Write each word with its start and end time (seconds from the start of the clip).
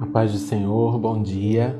A 0.00 0.06
paz 0.06 0.30
do 0.30 0.38
Senhor, 0.38 0.96
bom 0.96 1.20
dia. 1.20 1.76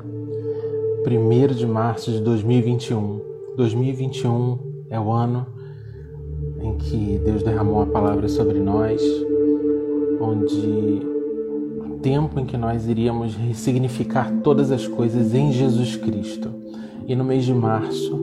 1 1.07 1.53
de 1.55 1.65
março 1.65 2.11
de 2.11 2.19
2021. 2.19 3.21
2021 3.55 4.59
é 4.89 4.99
o 4.99 5.09
ano 5.09 5.47
em 6.61 6.75
que 6.77 7.17
Deus 7.23 7.43
derramou 7.43 7.81
a 7.81 7.85
palavra 7.85 8.27
sobre 8.27 8.59
nós, 8.59 9.01
onde 10.19 11.01
o 11.85 11.97
tempo 12.01 12.41
em 12.41 12.45
que 12.45 12.57
nós 12.57 12.89
iríamos 12.89 13.35
ressignificar 13.35 14.29
todas 14.43 14.69
as 14.69 14.85
coisas 14.85 15.33
em 15.33 15.53
Jesus 15.53 15.95
Cristo. 15.95 16.49
E 17.07 17.15
no 17.15 17.23
mês 17.23 17.45
de 17.45 17.53
março, 17.53 18.19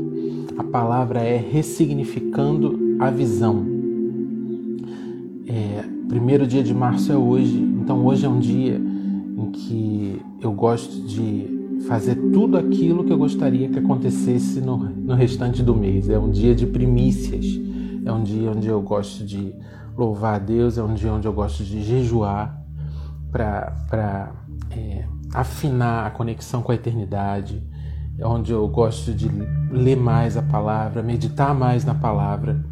a 0.58 0.62
palavra 0.62 1.20
é 1.20 1.38
ressignificando 1.38 2.98
a 2.98 3.10
visão. 3.10 3.64
É, 5.46 5.84
primeiro 6.06 6.46
dia 6.46 6.62
de 6.62 6.74
março 6.74 7.10
é 7.10 7.16
hoje, 7.16 7.56
então 7.56 8.04
hoje 8.04 8.26
é 8.26 8.28
um 8.28 8.38
dia 8.38 8.78
em 9.36 9.50
que 9.50 9.85
eu 10.46 10.52
gosto 10.52 11.02
de 11.02 11.80
fazer 11.86 12.14
tudo 12.32 12.56
aquilo 12.56 13.04
que 13.04 13.12
eu 13.12 13.18
gostaria 13.18 13.68
que 13.68 13.78
acontecesse 13.78 14.60
no, 14.60 14.76
no 14.76 15.14
restante 15.14 15.62
do 15.62 15.74
mês. 15.74 16.08
É 16.08 16.18
um 16.18 16.30
dia 16.30 16.54
de 16.54 16.66
primícias, 16.66 17.44
é 18.04 18.12
um 18.12 18.22
dia 18.22 18.50
onde 18.50 18.68
eu 18.68 18.80
gosto 18.80 19.24
de 19.24 19.54
louvar 19.96 20.36
a 20.36 20.38
Deus, 20.38 20.78
é 20.78 20.82
um 20.82 20.94
dia 20.94 21.12
onde 21.12 21.26
eu 21.26 21.32
gosto 21.32 21.64
de 21.64 21.82
jejuar 21.82 22.62
para 23.30 24.32
é, 24.70 25.04
afinar 25.34 26.06
a 26.06 26.10
conexão 26.10 26.62
com 26.62 26.72
a 26.72 26.74
eternidade, 26.74 27.62
é 28.18 28.26
onde 28.26 28.52
eu 28.52 28.66
gosto 28.68 29.12
de 29.12 29.28
ler 29.70 29.96
mais 29.96 30.36
a 30.36 30.42
palavra, 30.42 31.02
meditar 31.02 31.54
mais 31.54 31.84
na 31.84 31.94
palavra. 31.94 32.64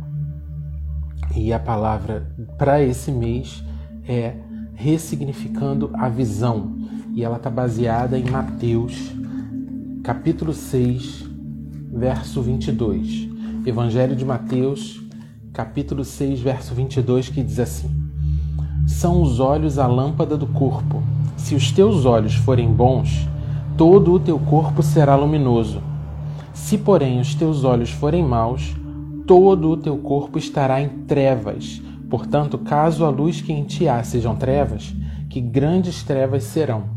E 1.34 1.52
a 1.52 1.58
palavra 1.58 2.28
para 2.56 2.82
esse 2.82 3.10
mês 3.10 3.62
é 4.06 4.36
ressignificando 4.74 5.90
a 5.94 6.08
visão. 6.08 6.76
E 7.14 7.22
ela 7.22 7.36
está 7.36 7.48
baseada 7.48 8.18
em 8.18 8.28
Mateus, 8.28 9.12
capítulo 10.02 10.52
6, 10.52 11.24
verso 11.92 12.42
22. 12.42 13.28
Evangelho 13.64 14.16
de 14.16 14.24
Mateus, 14.24 15.00
capítulo 15.52 16.04
6, 16.04 16.40
verso 16.40 16.74
22, 16.74 17.28
que 17.28 17.40
diz 17.40 17.60
assim: 17.60 17.88
São 18.88 19.22
os 19.22 19.38
olhos 19.38 19.78
a 19.78 19.86
lâmpada 19.86 20.36
do 20.36 20.48
corpo. 20.48 21.04
Se 21.36 21.54
os 21.54 21.70
teus 21.70 22.04
olhos 22.04 22.34
forem 22.34 22.68
bons, 22.72 23.28
todo 23.76 24.12
o 24.12 24.18
teu 24.18 24.40
corpo 24.40 24.82
será 24.82 25.14
luminoso. 25.14 25.80
Se, 26.52 26.76
porém, 26.76 27.20
os 27.20 27.32
teus 27.36 27.62
olhos 27.62 27.90
forem 27.90 28.24
maus, 28.24 28.74
todo 29.24 29.70
o 29.70 29.76
teu 29.76 29.96
corpo 29.98 30.36
estará 30.36 30.82
em 30.82 30.88
trevas. 30.88 31.80
Portanto, 32.10 32.58
caso 32.58 33.04
a 33.04 33.08
luz 33.08 33.40
que 33.40 33.52
em 33.52 33.62
ti 33.62 33.88
há 33.88 34.02
sejam 34.02 34.34
trevas, 34.34 34.92
que 35.30 35.40
grandes 35.40 36.02
trevas 36.02 36.42
serão. 36.42 36.93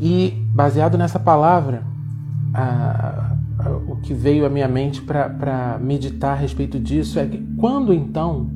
E 0.00 0.30
baseado 0.54 0.98
nessa 0.98 1.18
palavra, 1.18 1.82
a, 2.52 3.36
a, 3.58 3.70
o 3.88 3.96
que 3.96 4.12
veio 4.12 4.44
à 4.46 4.48
minha 4.48 4.68
mente 4.68 5.00
para 5.02 5.78
meditar 5.80 6.32
a 6.32 6.40
respeito 6.40 6.78
disso 6.78 7.18
é 7.18 7.26
que 7.26 7.38
quando 7.56 7.92
então 7.92 8.50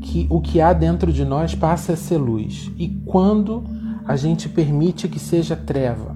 que 0.00 0.26
o 0.28 0.40
que 0.40 0.60
há 0.60 0.72
dentro 0.72 1.12
de 1.12 1.24
nós 1.24 1.54
passa 1.54 1.94
a 1.94 1.96
ser 1.96 2.18
luz 2.18 2.70
e 2.78 2.88
quando 3.06 3.64
a 4.06 4.16
gente 4.16 4.48
permite 4.48 5.08
que 5.08 5.18
seja 5.18 5.56
treva. 5.56 6.14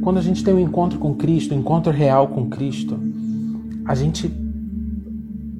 Quando 0.00 0.18
a 0.18 0.22
gente 0.22 0.44
tem 0.44 0.54
um 0.54 0.60
encontro 0.60 0.98
com 0.98 1.14
Cristo, 1.14 1.54
um 1.54 1.58
encontro 1.58 1.92
real 1.92 2.28
com 2.28 2.48
Cristo, 2.48 2.98
a 3.84 3.94
gente 3.94 4.32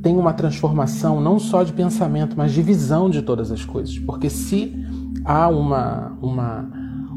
tem 0.00 0.16
uma 0.16 0.32
transformação 0.32 1.20
não 1.20 1.38
só 1.38 1.62
de 1.62 1.72
pensamento, 1.72 2.34
mas 2.36 2.52
de 2.52 2.62
visão 2.62 3.08
de 3.08 3.22
todas 3.22 3.50
as 3.50 3.64
coisas. 3.64 3.98
Porque 3.98 4.28
se 4.28 4.74
há 5.24 5.48
uma, 5.48 6.12
uma, 6.20 6.70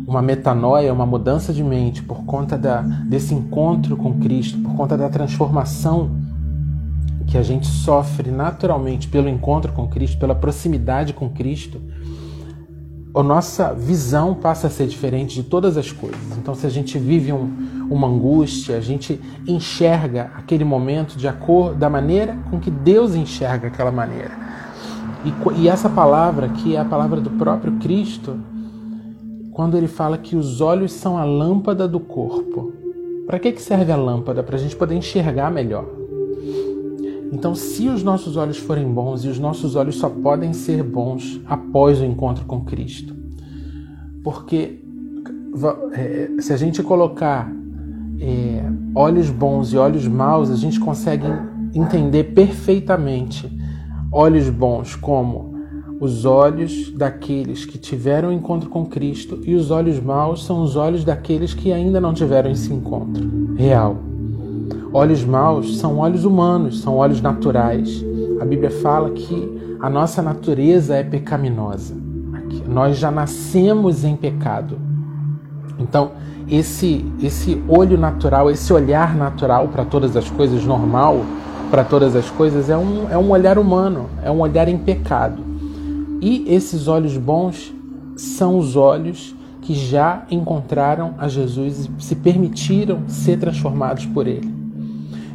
uma 0.07 0.21
metanoia, 0.21 0.93
uma 0.93 1.05
mudança 1.05 1.51
de 1.51 1.63
mente 1.63 2.03
por 2.03 2.23
conta 2.25 2.57
da, 2.57 2.81
desse 2.81 3.33
encontro 3.33 3.97
com 3.97 4.19
Cristo, 4.19 4.57
por 4.59 4.75
conta 4.75 4.97
da 4.97 5.09
transformação 5.09 6.11
que 7.27 7.37
a 7.37 7.43
gente 7.43 7.65
sofre 7.65 8.29
naturalmente 8.29 9.07
pelo 9.07 9.27
encontro 9.27 9.73
com 9.73 9.87
Cristo, 9.87 10.19
pela 10.19 10.35
proximidade 10.35 11.13
com 11.13 11.29
Cristo, 11.29 11.81
a 13.15 13.23
nossa 13.23 13.73
visão 13.73 14.33
passa 14.35 14.67
a 14.67 14.69
ser 14.69 14.87
diferente 14.87 15.35
de 15.35 15.43
todas 15.43 15.77
as 15.77 15.91
coisas. 15.91 16.37
Então, 16.37 16.53
se 16.53 16.67
a 16.67 16.69
gente 16.69 16.99
vive 16.99 17.31
um, 17.31 17.87
uma 17.89 18.07
angústia, 18.07 18.77
a 18.77 18.81
gente 18.81 19.19
enxerga 19.47 20.31
aquele 20.35 20.65
momento 20.65 21.17
de 21.17 21.27
acordo 21.27 21.75
da 21.75 21.89
maneira 21.89 22.37
com 22.51 22.59
que 22.59 22.69
Deus 22.69 23.15
enxerga 23.15 23.69
aquela 23.69 23.91
maneira. 23.91 24.31
E, 25.23 25.61
e 25.61 25.69
essa 25.69 25.89
palavra, 25.89 26.49
que 26.49 26.75
é 26.75 26.79
a 26.79 26.85
palavra 26.85 27.21
do 27.21 27.29
próprio 27.31 27.73
Cristo, 27.77 28.37
quando 29.55 29.77
ele 29.77 29.87
fala 29.87 30.17
que 30.17 30.35
os 30.35 30.59
olhos 30.59 30.91
são 30.91 31.17
a 31.17 31.23
lâmpada 31.23 31.87
do 31.87 31.97
corpo. 31.97 32.73
Para 33.25 33.39
que, 33.39 33.53
que 33.53 33.61
serve 33.61 33.89
a 33.89 33.95
lâmpada? 33.95 34.43
Para 34.43 34.57
a 34.57 34.59
gente 34.59 34.75
poder 34.75 34.95
enxergar 34.95 35.49
melhor. 35.49 35.85
Então, 37.31 37.55
se 37.55 37.87
os 37.87 38.03
nossos 38.03 38.35
olhos 38.35 38.57
forem 38.57 38.85
bons, 38.85 39.23
e 39.23 39.29
os 39.29 39.39
nossos 39.39 39.77
olhos 39.77 39.95
só 39.95 40.09
podem 40.09 40.51
ser 40.51 40.83
bons 40.83 41.39
após 41.45 42.01
o 42.01 42.05
encontro 42.05 42.43
com 42.43 42.65
Cristo, 42.65 43.15
porque 44.21 44.83
é, 45.93 46.31
se 46.41 46.51
a 46.51 46.57
gente 46.57 46.83
colocar 46.83 47.49
é, 48.19 48.61
olhos 48.93 49.29
bons 49.29 49.71
e 49.71 49.77
olhos 49.77 50.05
maus, 50.05 50.51
a 50.51 50.57
gente 50.57 50.81
consegue 50.81 51.27
entender 51.73 52.25
perfeitamente 52.25 53.49
olhos 54.11 54.49
bons 54.49 54.97
como 54.97 55.54
os 55.99 56.25
olhos 56.25 56.91
daqueles 56.91 57.65
que 57.65 57.77
tiveram 57.77 58.31
encontro 58.31 58.69
com 58.69 58.85
Cristo 58.85 59.39
e 59.43 59.55
os 59.55 59.71
olhos 59.71 59.99
maus 59.99 60.45
são 60.45 60.61
os 60.61 60.75
olhos 60.75 61.03
daqueles 61.05 61.53
que 61.53 61.71
ainda 61.71 62.01
não 62.01 62.13
tiveram 62.13 62.51
esse 62.51 62.73
encontro 62.73 63.55
real. 63.55 63.97
Olhos 64.93 65.23
maus 65.23 65.77
são 65.77 65.97
olhos 65.97 66.25
humanos, 66.25 66.81
são 66.81 66.97
olhos 66.97 67.21
naturais. 67.21 68.03
A 68.41 68.45
Bíblia 68.45 68.71
fala 68.71 69.09
que 69.11 69.77
a 69.79 69.89
nossa 69.89 70.21
natureza 70.21 70.95
é 70.95 71.03
pecaminosa. 71.03 71.95
Nós 72.67 72.97
já 72.97 73.11
nascemos 73.11 74.03
em 74.03 74.15
pecado. 74.15 74.77
Então, 75.79 76.11
esse 76.49 77.05
esse 77.21 77.61
olho 77.67 77.97
natural, 77.97 78.49
esse 78.49 78.71
olhar 78.71 79.15
natural 79.15 79.67
para 79.69 79.83
todas 79.85 80.15
as 80.15 80.29
coisas 80.29 80.63
normal, 80.65 81.21
para 81.71 81.83
todas 81.83 82.15
as 82.15 82.29
coisas 82.29 82.69
é 82.69 82.77
um 82.77 83.09
é 83.09 83.17
um 83.17 83.31
olhar 83.31 83.57
humano, 83.57 84.07
é 84.23 84.29
um 84.29 84.41
olhar 84.41 84.67
em 84.67 84.77
pecado. 84.77 85.44
E 86.25 86.43
esses 86.51 86.87
olhos 86.87 87.15
bons 87.17 87.71
são 88.15 88.57
os 88.57 88.75
olhos 88.75 89.35
que 89.61 89.75
já 89.75 90.25
encontraram 90.31 91.13
a 91.19 91.27
Jesus 91.27 91.85
e 91.85 92.03
se 92.03 92.15
permitiram 92.15 93.07
ser 93.07 93.37
transformados 93.37 94.07
por 94.07 94.25
ele. 94.25 94.51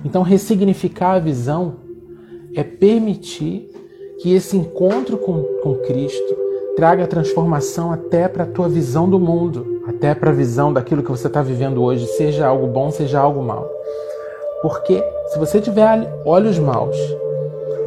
Então, 0.04 0.22
ressignificar 0.22 1.12
a 1.12 1.18
visão 1.20 1.76
é 2.56 2.64
permitir 2.64 3.70
que 4.20 4.34
esse 4.34 4.56
encontro 4.56 5.16
com, 5.16 5.44
com 5.62 5.76
Cristo 5.76 6.36
traga 6.74 7.06
transformação 7.06 7.92
até 7.92 8.26
para 8.26 8.42
a 8.42 8.48
tua 8.48 8.68
visão 8.68 9.08
do 9.08 9.20
mundo, 9.20 9.82
até 9.86 10.12
para 10.12 10.30
a 10.30 10.34
visão 10.34 10.72
daquilo 10.72 11.04
que 11.04 11.10
você 11.10 11.28
está 11.28 11.40
vivendo 11.40 11.80
hoje, 11.84 12.04
seja 12.04 12.48
algo 12.48 12.66
bom, 12.66 12.90
seja 12.90 13.20
algo 13.20 13.44
mal. 13.44 13.70
Porque 14.60 15.00
se 15.28 15.38
você 15.38 15.60
tiver 15.60 16.12
olhos 16.24 16.58
maus, 16.58 16.96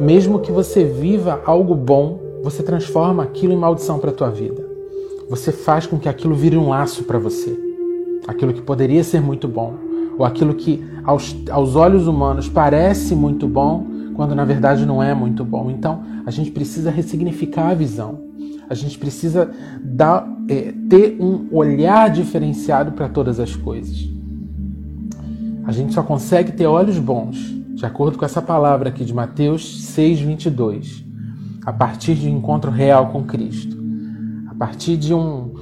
mesmo 0.00 0.38
que 0.38 0.50
você 0.50 0.84
viva 0.84 1.42
algo 1.44 1.74
bom, 1.74 2.23
você 2.44 2.62
transforma 2.62 3.22
aquilo 3.22 3.54
em 3.54 3.56
maldição 3.56 3.98
para 3.98 4.10
a 4.10 4.12
tua 4.12 4.28
vida. 4.28 4.62
Você 5.30 5.50
faz 5.50 5.86
com 5.86 5.98
que 5.98 6.10
aquilo 6.10 6.34
vire 6.34 6.58
um 6.58 6.68
laço 6.68 7.04
para 7.04 7.18
você. 7.18 7.58
Aquilo 8.28 8.52
que 8.52 8.60
poderia 8.60 9.02
ser 9.02 9.20
muito 9.20 9.48
bom, 9.48 9.74
ou 10.18 10.26
aquilo 10.26 10.54
que 10.54 10.84
aos, 11.02 11.34
aos 11.50 11.74
olhos 11.74 12.06
humanos 12.06 12.46
parece 12.46 13.14
muito 13.14 13.48
bom, 13.48 13.86
quando 14.14 14.34
na 14.34 14.44
verdade 14.44 14.84
não 14.84 15.02
é 15.02 15.14
muito 15.14 15.42
bom. 15.42 15.70
Então 15.70 16.02
a 16.26 16.30
gente 16.30 16.50
precisa 16.50 16.90
ressignificar 16.90 17.70
a 17.70 17.74
visão. 17.74 18.22
A 18.68 18.74
gente 18.74 18.98
precisa 18.98 19.50
dar, 19.82 20.28
é, 20.48 20.74
ter 20.88 21.16
um 21.18 21.48
olhar 21.50 22.10
diferenciado 22.10 22.92
para 22.92 23.08
todas 23.08 23.40
as 23.40 23.56
coisas. 23.56 24.06
A 25.64 25.72
gente 25.72 25.94
só 25.94 26.02
consegue 26.02 26.52
ter 26.52 26.66
olhos 26.66 26.98
bons, 26.98 27.38
de 27.74 27.86
acordo 27.86 28.18
com 28.18 28.24
essa 28.24 28.42
palavra 28.42 28.90
aqui 28.90 29.02
de 29.02 29.14
Mateus 29.14 29.86
6, 29.86 30.20
22, 30.20 31.03
a 31.64 31.72
partir 31.72 32.14
de 32.14 32.28
um 32.28 32.36
encontro 32.36 32.70
real 32.70 33.08
com 33.08 33.24
Cristo, 33.24 33.76
a 34.50 34.54
partir 34.54 34.96
de 34.96 35.14
um 35.14 35.52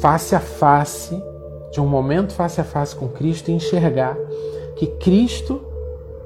face 0.00 0.34
a 0.34 0.40
face 0.40 1.20
de 1.72 1.80
um 1.80 1.86
momento 1.86 2.32
face 2.32 2.60
a 2.60 2.64
face 2.64 2.96
com 2.96 3.08
Cristo 3.08 3.50
e 3.50 3.54
enxergar 3.54 4.16
que 4.76 4.86
Cristo 4.86 5.60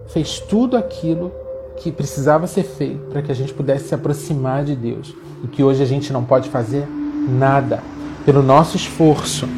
fez 0.06 0.38
tudo 0.38 0.76
aquilo 0.76 1.32
que 1.76 1.90
precisava 1.90 2.46
ser 2.46 2.62
feito 2.62 3.10
para 3.10 3.20
que 3.20 3.30
a 3.30 3.34
gente 3.34 3.52
pudesse 3.52 3.88
se 3.88 3.94
aproximar 3.94 4.64
de 4.64 4.76
Deus 4.76 5.14
e 5.42 5.48
que 5.48 5.62
hoje 5.62 5.82
a 5.82 5.86
gente 5.86 6.12
não 6.12 6.24
pode 6.24 6.48
fazer 6.48 6.86
nada 7.28 7.82
pelo 8.24 8.42
nosso 8.42 8.76
esforço, 8.76 9.48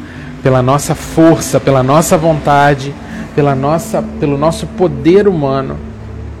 pela 0.41 0.61
nossa 0.61 0.95
força, 0.95 1.59
pela 1.59 1.83
nossa 1.83 2.17
vontade, 2.17 2.93
pela 3.35 3.55
nossa, 3.55 4.03
pelo 4.19 4.37
nosso 4.37 4.65
poder 4.67 5.27
humano, 5.27 5.77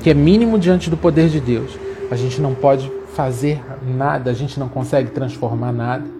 que 0.01 0.09
é 0.09 0.13
mínimo 0.13 0.57
diante 0.57 0.89
do 0.89 0.97
poder 0.97 1.29
de 1.29 1.39
Deus. 1.39 1.71
A 2.09 2.15
gente 2.15 2.41
não 2.41 2.53
pode 2.53 2.91
fazer 3.17 3.61
nada, 3.83 4.31
a 4.31 4.33
gente 4.33 4.59
não 4.59 4.69
consegue 4.69 5.11
transformar 5.11 5.73
nada 5.73 6.17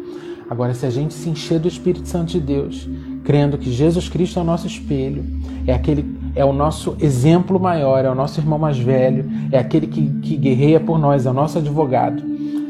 Agora, 0.49 0.73
se 0.73 0.85
a 0.85 0.89
gente 0.89 1.13
se 1.13 1.29
encher 1.29 1.59
do 1.59 1.67
Espírito 1.67 2.07
Santo 2.07 2.31
de 2.31 2.39
Deus, 2.39 2.87
crendo 3.25 3.57
que 3.57 3.69
Jesus 3.69 4.07
Cristo 4.07 4.39
é 4.39 4.41
o 4.41 4.45
nosso 4.45 4.65
espelho, 4.65 5.25
é 5.65 5.73
aquele 5.73 6.15
é 6.35 6.45
o 6.45 6.53
nosso 6.53 6.95
exemplo 6.99 7.59
maior, 7.59 8.05
é 8.05 8.09
o 8.09 8.15
nosso 8.15 8.39
irmão 8.39 8.59
mais 8.59 8.77
velho, 8.77 9.25
é 9.51 9.57
aquele 9.57 9.87
que, 9.87 10.07
que 10.21 10.37
guerreia 10.37 10.79
por 10.79 10.99
nós, 10.99 11.25
é 11.25 11.31
o 11.31 11.33
nosso 11.33 11.57
advogado, 11.57 12.23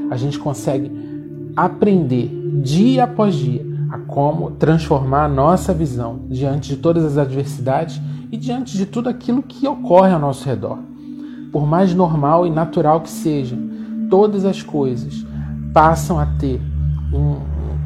a 0.10 0.16
gente 0.16 0.40
consegue 0.40 0.90
aprender 1.56 2.32
dia 2.64 3.04
após 3.04 3.36
dia 3.36 3.66
a 3.92 3.98
como 4.00 4.52
transformar 4.52 5.26
a 5.26 5.30
nossa 5.30 5.74
visão 5.74 6.22
diante 6.30 6.70
de 6.70 6.78
todas 6.78 7.04
as 7.04 7.18
adversidades 7.18 8.02
e 8.32 8.38
diante 8.38 8.78
de 8.78 8.86
tudo 8.86 9.10
aquilo 9.10 9.44
que 9.44 9.68
ocorre 9.68 10.14
ao 10.14 10.20
nosso 10.20 10.48
redor. 10.48 10.80
Por 11.52 11.68
mais 11.68 11.94
normal 11.94 12.48
e 12.48 12.50
natural 12.50 13.02
que 13.02 13.10
seja, 13.10 13.58
todas 14.10 14.46
as 14.46 14.62
coisas 14.62 15.26
passam 15.74 16.20
a 16.20 16.26
ter 16.26 16.62
um, 17.14 17.40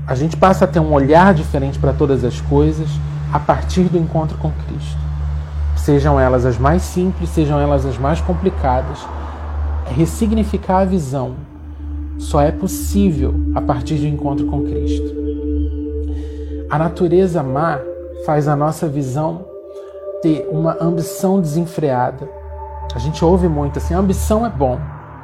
a 0.07 0.15
gente 0.15 0.35
passa 0.35 0.65
a 0.65 0.67
ter 0.67 0.79
um 0.79 0.91
olhar 0.93 1.33
diferente 1.33 1.77
para 1.77 1.93
todas 1.93 2.23
as 2.23 2.41
coisas 2.41 2.89
a 3.31 3.39
partir 3.39 3.83
do 3.83 3.97
encontro 3.97 4.37
com 4.37 4.51
Cristo. 4.51 4.97
Sejam 5.75 6.19
elas 6.19 6.45
as 6.45 6.57
mais 6.57 6.81
simples, 6.81 7.29
sejam 7.29 7.59
elas 7.59 7.85
as 7.85 7.97
mais 7.97 8.19
complicadas, 8.19 8.99
ressignificar 9.95 10.79
a 10.79 10.85
visão 10.85 11.35
só 12.17 12.41
é 12.41 12.51
possível 12.51 13.33
a 13.55 13.61
partir 13.61 13.95
do 13.95 14.05
encontro 14.05 14.45
com 14.45 14.63
Cristo. 14.63 15.15
A 16.69 16.77
natureza 16.77 17.41
má 17.41 17.79
faz 18.25 18.47
a 18.47 18.55
nossa 18.55 18.87
visão 18.87 19.45
ter 20.21 20.47
uma 20.51 20.77
ambição 20.79 21.41
desenfreada. 21.41 22.29
A 22.93 22.99
gente 22.99 23.25
ouve 23.25 23.47
muito 23.47 23.79
assim: 23.79 23.93
ambição 23.93 24.45
é 24.45 24.49
bom. 24.49 24.79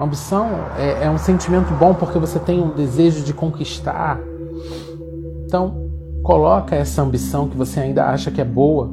Ambição 0.05 0.49
é, 0.77 1.05
é 1.05 1.09
um 1.09 1.17
sentimento 1.17 1.73
bom 1.73 1.93
porque 1.93 2.19
você 2.19 2.39
tem 2.39 2.61
um 2.61 2.73
desejo 2.73 3.23
de 3.23 3.33
conquistar. 3.33 4.19
Então, 5.45 5.89
coloca 6.23 6.75
essa 6.75 7.01
ambição 7.01 7.47
que 7.47 7.57
você 7.57 7.79
ainda 7.79 8.05
acha 8.05 8.29
que 8.29 8.41
é 8.41 8.45
boa 8.45 8.91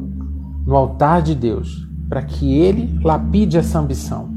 no 0.66 0.76
altar 0.76 1.20
de 1.20 1.34
Deus, 1.34 1.86
para 2.08 2.22
que 2.22 2.58
Ele 2.58 2.98
lapide 3.02 3.58
essa 3.58 3.78
ambição. 3.78 4.28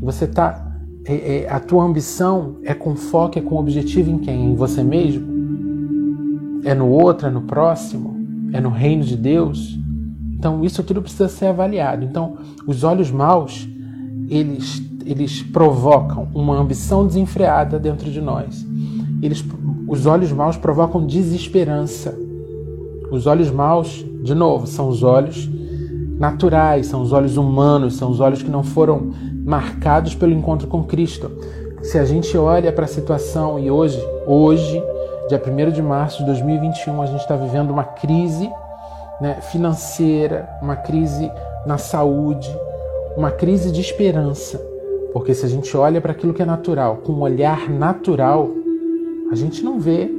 Você 0.00 0.26
tá, 0.26 0.64
é, 1.04 1.42
é, 1.42 1.50
a 1.50 1.60
tua 1.60 1.84
ambição 1.84 2.56
é 2.62 2.72
com 2.72 2.94
foco, 2.96 3.38
é 3.38 3.42
com 3.42 3.56
objetivo 3.56 4.10
em 4.10 4.18
quem? 4.18 4.52
Em 4.52 4.54
você 4.54 4.82
mesmo? 4.82 5.26
É 6.64 6.74
no 6.74 6.88
outro, 6.88 7.26
é 7.26 7.30
no 7.30 7.42
próximo? 7.42 8.14
É 8.52 8.60
no 8.60 8.70
reino 8.70 9.02
de 9.02 9.16
Deus? 9.16 9.78
Então 10.32 10.64
isso 10.64 10.82
tudo 10.82 11.02
precisa 11.02 11.28
ser 11.28 11.46
avaliado. 11.46 12.04
Então 12.04 12.36
os 12.66 12.84
olhos 12.84 13.10
maus 13.10 13.68
eles 14.36 14.82
eles 15.04 15.42
provocam 15.42 16.28
uma 16.34 16.56
ambição 16.56 17.06
desenfreada 17.06 17.78
dentro 17.78 18.10
de 18.10 18.20
nós. 18.20 18.66
Eles, 19.22 19.44
os 19.86 20.06
olhos 20.06 20.32
maus 20.32 20.56
provocam 20.56 21.06
desesperança. 21.06 22.18
Os 23.10 23.26
olhos 23.26 23.50
maus, 23.50 24.04
de 24.22 24.34
novo, 24.34 24.66
são 24.66 24.88
os 24.88 25.02
olhos 25.02 25.48
naturais, 26.18 26.86
são 26.86 27.02
os 27.02 27.12
olhos 27.12 27.36
humanos, 27.36 27.96
são 27.96 28.10
os 28.10 28.20
olhos 28.20 28.42
que 28.42 28.50
não 28.50 28.62
foram 28.62 29.12
marcados 29.44 30.14
pelo 30.14 30.32
encontro 30.32 30.66
com 30.66 30.82
Cristo. 30.82 31.30
Se 31.82 31.98
a 31.98 32.04
gente 32.04 32.36
olha 32.36 32.72
para 32.72 32.86
a 32.86 32.88
situação 32.88 33.58
e 33.58 33.70
hoje, 33.70 34.02
hoje, 34.26 34.82
dia 35.28 35.40
1 35.40 35.70
de 35.70 35.82
março 35.82 36.18
de 36.20 36.26
2021, 36.26 37.02
a 37.02 37.06
gente 37.06 37.20
está 37.20 37.36
vivendo 37.36 37.70
uma 37.70 37.84
crise 37.84 38.50
né, 39.20 39.34
financeira, 39.52 40.48
uma 40.62 40.76
crise 40.76 41.30
na 41.66 41.76
saúde, 41.76 42.50
uma 43.16 43.30
crise 43.30 43.70
de 43.70 43.80
esperança. 43.80 44.58
Porque 45.12 45.34
se 45.34 45.46
a 45.46 45.48
gente 45.48 45.76
olha 45.76 46.00
para 46.00 46.12
aquilo 46.12 46.34
que 46.34 46.42
é 46.42 46.44
natural, 46.44 46.98
com 46.98 47.12
um 47.12 47.20
olhar 47.20 47.70
natural, 47.70 48.50
a 49.30 49.34
gente 49.34 49.62
não 49.62 49.78
vê 49.78 50.10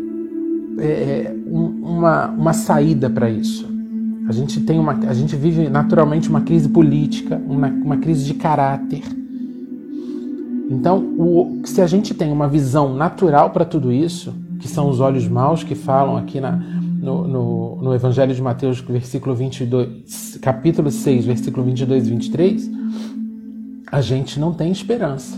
é, 0.80 0.86
é 0.86 1.36
uma, 1.46 2.28
uma 2.28 2.54
saída 2.54 3.10
para 3.10 3.30
isso. 3.30 3.68
A 4.28 4.32
gente 4.32 4.62
tem 4.62 4.80
uma, 4.80 4.94
a 4.94 5.14
gente 5.14 5.36
vive 5.36 5.70
naturalmente 5.70 6.30
uma 6.30 6.42
crise 6.42 6.68
política, 6.68 7.40
uma, 7.48 7.68
uma 7.68 7.98
crise 7.98 8.26
de 8.26 8.34
caráter. 8.34 9.04
Então, 10.70 10.98
o, 11.18 11.62
se 11.66 11.82
a 11.82 11.88
gente 11.88 12.14
tem 12.14 12.32
uma 12.32 12.48
visão 12.48 12.96
natural 12.96 13.52
para 13.52 13.66
tudo 13.66 13.92
isso, 13.92 14.34
que 14.60 14.68
são 14.68 14.90
os 14.90 15.00
olhos 15.00 15.28
maus 15.28 15.64
que 15.64 15.76
falam 15.76 16.18
aqui 16.18 16.42
na, 16.42 16.60
no, 17.06 17.28
no, 17.28 17.76
no, 17.84 17.94
Evangelho 17.94 18.34
de 18.34 18.42
Mateus, 18.42 18.80
versículo 18.80 19.36
22, 19.36 20.40
capítulo 20.42 20.90
6, 20.90 21.26
versículo 21.26 21.64
22 21.64 22.08
e 22.08 22.10
23, 22.10 22.72
a 23.92 24.02
gente 24.02 24.40
não 24.40 24.52
tem 24.52 24.72
esperança. 24.72 25.38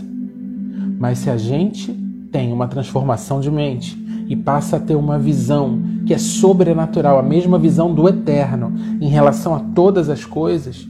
Mas 0.98 1.18
se 1.18 1.28
a 1.28 1.36
gente 1.36 1.92
tem 2.32 2.54
uma 2.54 2.66
transformação 2.66 3.38
de 3.38 3.50
mente 3.50 3.96
e 4.26 4.34
passa 4.34 4.76
a 4.76 4.80
ter 4.80 4.96
uma 4.96 5.18
visão 5.18 5.78
que 6.06 6.14
é 6.14 6.18
sobrenatural, 6.18 7.18
a 7.18 7.22
mesma 7.22 7.58
visão 7.58 7.94
do 7.94 8.08
eterno 8.08 8.72
em 8.98 9.08
relação 9.08 9.54
a 9.54 9.60
todas 9.60 10.08
as 10.08 10.24
coisas, 10.24 10.88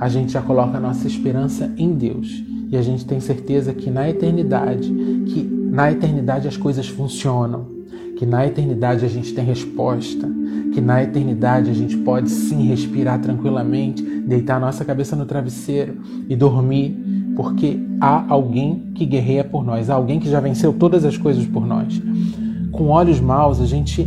a 0.00 0.08
gente 0.08 0.32
já 0.32 0.42
coloca 0.42 0.76
a 0.76 0.80
nossa 0.80 1.06
esperança 1.06 1.72
em 1.76 1.92
Deus. 1.92 2.42
E 2.68 2.76
a 2.76 2.82
gente 2.82 3.04
tem 3.04 3.20
certeza 3.20 3.72
que 3.72 3.90
na 3.90 4.10
eternidade, 4.10 4.92
que 5.26 5.42
na 5.42 5.92
eternidade 5.92 6.48
as 6.48 6.56
coisas 6.56 6.88
funcionam, 6.88 7.69
que 8.20 8.26
na 8.26 8.46
eternidade 8.46 9.02
a 9.02 9.08
gente 9.08 9.32
tem 9.32 9.42
resposta, 9.42 10.28
que 10.74 10.80
na 10.82 11.02
eternidade 11.02 11.70
a 11.70 11.72
gente 11.72 11.96
pode 11.96 12.28
sim 12.28 12.68
respirar 12.68 13.18
tranquilamente, 13.18 14.02
deitar 14.02 14.56
a 14.56 14.60
nossa 14.60 14.84
cabeça 14.84 15.16
no 15.16 15.24
travesseiro 15.24 15.96
e 16.28 16.36
dormir, 16.36 17.32
porque 17.34 17.80
há 17.98 18.26
alguém 18.28 18.92
que 18.94 19.06
guerreia 19.06 19.42
por 19.42 19.64
nós, 19.64 19.88
há 19.88 19.94
alguém 19.94 20.20
que 20.20 20.28
já 20.28 20.38
venceu 20.38 20.70
todas 20.70 21.02
as 21.02 21.16
coisas 21.16 21.46
por 21.46 21.66
nós. 21.66 21.98
Com 22.70 22.88
olhos 22.88 23.18
maus, 23.18 23.58
a 23.58 23.64
gente 23.64 24.06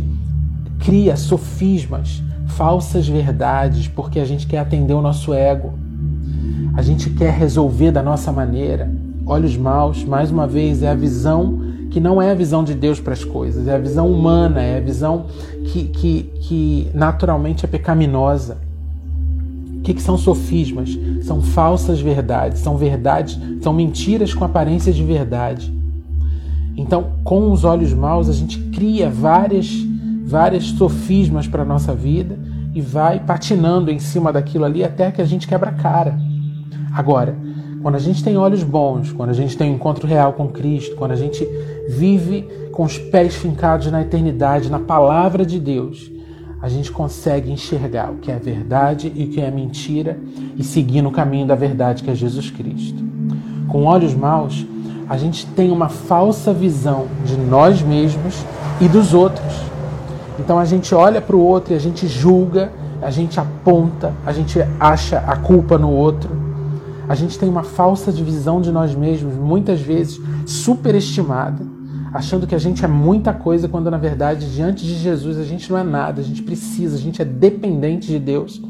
cria 0.78 1.16
sofismas, 1.16 2.22
falsas 2.46 3.08
verdades, 3.08 3.88
porque 3.88 4.20
a 4.20 4.24
gente 4.24 4.46
quer 4.46 4.58
atender 4.58 4.94
o 4.94 5.02
nosso 5.02 5.34
ego. 5.34 5.74
A 6.76 6.82
gente 6.82 7.10
quer 7.10 7.32
resolver 7.32 7.90
da 7.90 8.00
nossa 8.00 8.30
maneira. 8.30 8.88
Olhos 9.26 9.56
maus, 9.56 10.04
mais 10.04 10.30
uma 10.30 10.46
vez, 10.46 10.84
é 10.84 10.88
a 10.88 10.94
visão 10.94 11.63
que 11.94 12.00
não 12.00 12.20
é 12.20 12.32
a 12.32 12.34
visão 12.34 12.64
de 12.64 12.74
Deus 12.74 12.98
para 12.98 13.12
as 13.12 13.22
coisas, 13.22 13.68
é 13.68 13.76
a 13.76 13.78
visão 13.78 14.10
humana, 14.10 14.60
é 14.60 14.78
a 14.78 14.80
visão 14.80 15.26
que, 15.66 15.84
que, 15.84 16.22
que 16.40 16.90
naturalmente 16.92 17.64
é 17.64 17.68
pecaminosa. 17.68 18.58
O 19.78 19.82
que, 19.82 19.94
que 19.94 20.02
são 20.02 20.18
sofismas? 20.18 20.98
São 21.22 21.40
falsas 21.40 22.00
verdades, 22.00 22.58
são 22.58 22.76
verdades, 22.76 23.38
são 23.62 23.72
mentiras 23.72 24.34
com 24.34 24.44
aparência 24.44 24.92
de 24.92 25.04
verdade. 25.04 25.72
Então, 26.76 27.12
com 27.22 27.52
os 27.52 27.62
olhos 27.62 27.94
maus, 27.94 28.28
a 28.28 28.32
gente 28.32 28.58
cria 28.72 29.08
várias 29.08 29.70
várias 30.24 30.64
sofismas 30.64 31.46
para 31.46 31.62
a 31.62 31.64
nossa 31.64 31.94
vida 31.94 32.36
e 32.74 32.80
vai 32.80 33.20
patinando 33.20 33.88
em 33.88 34.00
cima 34.00 34.32
daquilo 34.32 34.64
ali 34.64 34.82
até 34.82 35.12
que 35.12 35.22
a 35.22 35.24
gente 35.24 35.46
quebra 35.46 35.70
a 35.70 35.74
cara. 35.74 36.18
Agora, 36.92 37.36
quando 37.84 37.96
a 37.96 37.98
gente 37.98 38.24
tem 38.24 38.38
olhos 38.38 38.62
bons, 38.62 39.12
quando 39.12 39.28
a 39.28 39.34
gente 39.34 39.58
tem 39.58 39.70
um 39.70 39.74
encontro 39.74 40.06
real 40.06 40.32
com 40.32 40.48
Cristo, 40.48 40.96
quando 40.96 41.10
a 41.10 41.16
gente 41.16 41.46
vive 41.86 42.48
com 42.72 42.82
os 42.82 42.96
pés 42.96 43.34
fincados 43.34 43.90
na 43.90 44.00
eternidade, 44.00 44.70
na 44.70 44.78
palavra 44.78 45.44
de 45.44 45.60
Deus, 45.60 46.10
a 46.62 46.68
gente 46.70 46.90
consegue 46.90 47.52
enxergar 47.52 48.10
o 48.10 48.16
que 48.16 48.32
é 48.32 48.38
verdade 48.38 49.12
e 49.14 49.24
o 49.24 49.28
que 49.28 49.38
é 49.38 49.50
mentira 49.50 50.18
e 50.56 50.64
seguir 50.64 51.02
no 51.02 51.12
caminho 51.12 51.46
da 51.46 51.54
verdade 51.54 52.02
que 52.02 52.10
é 52.10 52.14
Jesus 52.14 52.50
Cristo. 52.50 53.04
Com 53.68 53.84
olhos 53.84 54.14
maus, 54.14 54.64
a 55.06 55.18
gente 55.18 55.44
tem 55.48 55.70
uma 55.70 55.90
falsa 55.90 56.54
visão 56.54 57.06
de 57.22 57.36
nós 57.36 57.82
mesmos 57.82 58.46
e 58.80 58.88
dos 58.88 59.12
outros. 59.12 59.60
Então 60.38 60.58
a 60.58 60.64
gente 60.64 60.94
olha 60.94 61.20
para 61.20 61.36
o 61.36 61.44
outro 61.44 61.74
e 61.74 61.76
a 61.76 61.80
gente 61.80 62.08
julga, 62.08 62.72
a 63.02 63.10
gente 63.10 63.38
aponta, 63.38 64.14
a 64.24 64.32
gente 64.32 64.58
acha 64.80 65.18
a 65.18 65.36
culpa 65.36 65.76
no 65.76 65.90
outro. 65.90 66.43
A 67.08 67.14
gente 67.14 67.38
tem 67.38 67.48
uma 67.48 67.62
falsa 67.62 68.12
divisão 68.12 68.60
de 68.60 68.72
nós 68.72 68.94
mesmos, 68.94 69.34
muitas 69.34 69.80
vezes 69.80 70.20
superestimada, 70.46 71.64
achando 72.12 72.46
que 72.46 72.54
a 72.54 72.58
gente 72.58 72.84
é 72.84 72.88
muita 72.88 73.32
coisa, 73.32 73.68
quando 73.68 73.90
na 73.90 73.98
verdade, 73.98 74.52
diante 74.54 74.84
de 74.84 74.94
Jesus, 74.94 75.38
a 75.38 75.44
gente 75.44 75.70
não 75.70 75.78
é 75.78 75.82
nada, 75.82 76.20
a 76.20 76.24
gente 76.24 76.42
precisa, 76.42 76.96
a 76.96 77.00
gente 77.00 77.20
é 77.20 77.24
dependente 77.24 78.06
de 78.06 78.18
Deus 78.18 78.62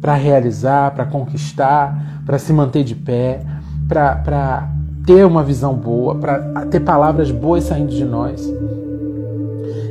para 0.00 0.14
realizar, 0.14 0.90
para 0.90 1.06
conquistar, 1.06 2.22
para 2.26 2.38
se 2.38 2.52
manter 2.52 2.82
de 2.82 2.94
pé, 2.94 3.40
para 3.86 4.68
ter 5.06 5.24
uma 5.24 5.42
visão 5.42 5.74
boa, 5.74 6.16
para 6.16 6.66
ter 6.66 6.80
palavras 6.80 7.30
boas 7.30 7.64
saindo 7.64 7.92
de 7.92 8.04
nós. 8.04 8.52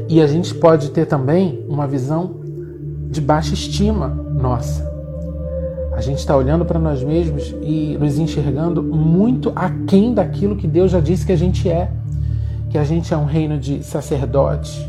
E 0.09 0.21
a 0.21 0.27
gente 0.27 0.53
pode 0.53 0.91
ter 0.91 1.05
também 1.05 1.65
uma 1.69 1.87
visão 1.87 2.41
de 3.09 3.21
baixa 3.21 3.53
estima 3.53 4.09
nossa. 4.09 4.90
A 6.01 6.03
gente 6.03 6.17
está 6.17 6.35
olhando 6.35 6.65
para 6.65 6.79
nós 6.79 7.03
mesmos 7.03 7.53
e 7.61 7.95
nos 7.95 8.17
enxergando 8.17 8.81
muito 8.81 9.51
aquém 9.55 10.15
daquilo 10.15 10.55
que 10.55 10.65
Deus 10.65 10.89
já 10.89 10.99
disse 10.99 11.23
que 11.23 11.31
a 11.31 11.37
gente 11.37 11.69
é. 11.69 11.91
Que 12.71 12.79
a 12.79 12.83
gente 12.83 13.13
é 13.13 13.17
um 13.17 13.25
reino 13.25 13.59
de 13.59 13.83
sacerdotes, 13.83 14.83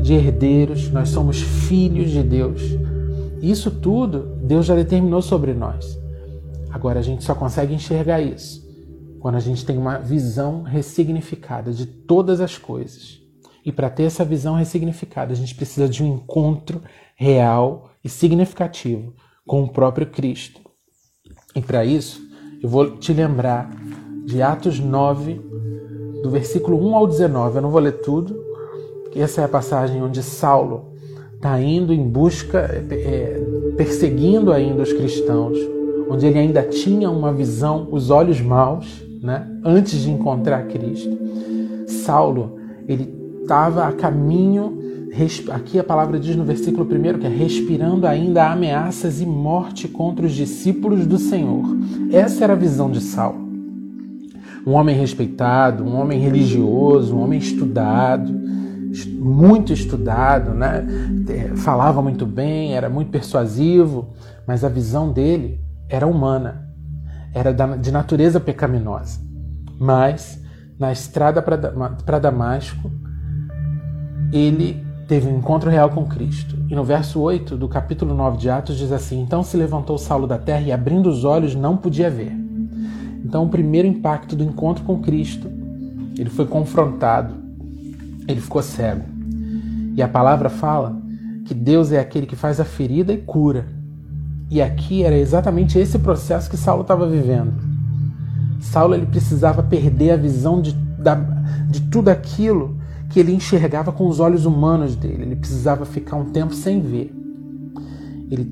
de 0.00 0.14
herdeiros, 0.14 0.88
nós 0.88 1.08
somos 1.08 1.42
filhos 1.42 2.12
de 2.12 2.22
Deus. 2.22 2.62
Isso 3.42 3.72
tudo 3.72 4.38
Deus 4.40 4.64
já 4.64 4.76
determinou 4.76 5.20
sobre 5.20 5.52
nós. 5.52 5.98
Agora 6.70 7.00
a 7.00 7.02
gente 7.02 7.24
só 7.24 7.34
consegue 7.34 7.74
enxergar 7.74 8.20
isso 8.20 8.62
quando 9.18 9.34
a 9.34 9.40
gente 9.40 9.66
tem 9.66 9.76
uma 9.76 9.98
visão 9.98 10.62
ressignificada 10.62 11.72
de 11.72 11.86
todas 11.86 12.40
as 12.40 12.56
coisas 12.56 13.20
E 13.64 13.72
para 13.72 13.90
ter 13.90 14.04
essa 14.04 14.24
visão 14.24 14.54
ressignificada, 14.54 15.32
a 15.32 15.36
gente 15.36 15.56
precisa 15.56 15.88
de 15.88 16.04
um 16.04 16.14
encontro 16.14 16.80
real 17.16 17.90
e 18.04 18.08
significativo 18.08 19.12
com 19.46 19.62
o 19.62 19.68
próprio 19.68 20.06
Cristo. 20.06 20.60
E 21.54 21.60
para 21.60 21.84
isso, 21.84 22.20
eu 22.62 22.68
vou 22.68 22.96
te 22.96 23.12
lembrar 23.12 23.70
de 24.24 24.40
Atos 24.40 24.78
9, 24.78 25.40
do 26.22 26.30
versículo 26.30 26.80
1 26.88 26.96
ao 26.96 27.06
19. 27.06 27.56
Eu 27.56 27.62
não 27.62 27.70
vou 27.70 27.80
ler 27.80 28.00
tudo, 28.00 28.42
essa 29.14 29.42
é 29.42 29.44
a 29.44 29.48
passagem 29.48 30.02
onde 30.02 30.22
Saulo 30.22 30.92
está 31.34 31.60
indo 31.60 31.92
em 31.92 32.08
busca, 32.08 32.58
é, 32.90 33.40
perseguindo 33.76 34.52
ainda 34.52 34.82
os 34.82 34.92
cristãos, 34.92 35.58
onde 36.08 36.26
ele 36.26 36.38
ainda 36.38 36.62
tinha 36.62 37.10
uma 37.10 37.32
visão, 37.32 37.88
os 37.90 38.10
olhos 38.10 38.40
maus, 38.40 39.02
né, 39.20 39.46
antes 39.64 40.00
de 40.00 40.10
encontrar 40.10 40.66
Cristo. 40.68 41.18
Saulo, 41.86 42.58
ele 42.88 43.12
estava 43.42 43.86
a 43.86 43.92
caminho, 43.92 44.78
aqui 45.52 45.78
a 45.78 45.84
palavra 45.84 46.18
diz 46.18 46.34
no 46.36 46.44
versículo 46.44 46.84
1 46.84 47.18
que 47.18 47.26
é 47.26 47.28
respirando 47.28 48.06
ainda 48.06 48.50
ameaças 48.50 49.20
e 49.20 49.26
morte 49.26 49.86
contra 49.86 50.24
os 50.24 50.32
discípulos 50.32 51.06
do 51.06 51.18
Senhor. 51.18 51.64
Essa 52.10 52.44
era 52.44 52.54
a 52.54 52.56
visão 52.56 52.90
de 52.90 53.00
Saulo. 53.00 53.52
Um 54.66 54.72
homem 54.72 54.96
respeitado, 54.96 55.84
um 55.84 56.00
homem 56.00 56.18
religioso, 56.18 57.14
um 57.14 57.22
homem 57.22 57.38
estudado, 57.38 58.32
muito 59.18 59.72
estudado, 59.72 60.54
né? 60.54 60.86
falava 61.56 62.00
muito 62.00 62.24
bem, 62.24 62.74
era 62.74 62.88
muito 62.88 63.10
persuasivo, 63.10 64.08
mas 64.46 64.64
a 64.64 64.68
visão 64.68 65.12
dele 65.12 65.60
era 65.88 66.06
humana, 66.06 66.68
era 67.34 67.52
de 67.52 67.92
natureza 67.92 68.40
pecaminosa. 68.40 69.20
Mas 69.78 70.40
na 70.78 70.90
estrada 70.90 71.42
para 71.42 72.18
Damasco, 72.18 72.90
ele 74.32 74.91
teve 75.12 75.28
um 75.28 75.36
encontro 75.36 75.68
real 75.68 75.90
com 75.90 76.06
Cristo. 76.06 76.56
E 76.70 76.74
no 76.74 76.82
verso 76.82 77.20
8 77.20 77.54
do 77.54 77.68
capítulo 77.68 78.14
9 78.14 78.38
de 78.38 78.48
Atos 78.48 78.78
diz 78.78 78.90
assim: 78.90 79.20
Então 79.20 79.42
se 79.42 79.58
levantou 79.58 79.98
Saulo 79.98 80.26
da 80.26 80.38
terra 80.38 80.62
e 80.62 80.72
abrindo 80.72 81.10
os 81.10 81.22
olhos 81.22 81.54
não 81.54 81.76
podia 81.76 82.08
ver. 82.08 82.32
Então, 83.22 83.44
o 83.44 83.48
primeiro 83.50 83.86
impacto 83.86 84.34
do 84.34 84.42
encontro 84.42 84.82
com 84.84 85.02
Cristo, 85.02 85.50
ele 86.18 86.30
foi 86.30 86.46
confrontado, 86.46 87.34
ele 88.26 88.40
ficou 88.40 88.62
cego. 88.62 89.04
E 89.94 90.00
a 90.00 90.08
palavra 90.08 90.48
fala 90.48 90.96
que 91.44 91.52
Deus 91.52 91.92
é 91.92 92.00
aquele 92.00 92.24
que 92.24 92.34
faz 92.34 92.58
a 92.58 92.64
ferida 92.64 93.12
e 93.12 93.18
cura. 93.18 93.66
E 94.50 94.62
aqui 94.62 95.02
era 95.02 95.18
exatamente 95.18 95.78
esse 95.78 95.98
processo 95.98 96.48
que 96.48 96.56
Saulo 96.56 96.82
estava 96.82 97.06
vivendo. 97.06 97.52
Saulo 98.60 98.94
ele 98.94 99.04
precisava 99.04 99.62
perder 99.62 100.12
a 100.12 100.16
visão 100.16 100.62
de, 100.62 100.72
da, 100.72 101.16
de 101.68 101.82
tudo 101.82 102.08
aquilo 102.08 102.80
que 103.12 103.20
ele 103.20 103.34
enxergava 103.34 103.92
com 103.92 104.08
os 104.08 104.18
olhos 104.18 104.46
humanos 104.46 104.96
dele. 104.96 105.22
Ele 105.22 105.36
precisava 105.36 105.84
ficar 105.84 106.16
um 106.16 106.30
tempo 106.30 106.54
sem 106.54 106.80
ver. 106.80 107.14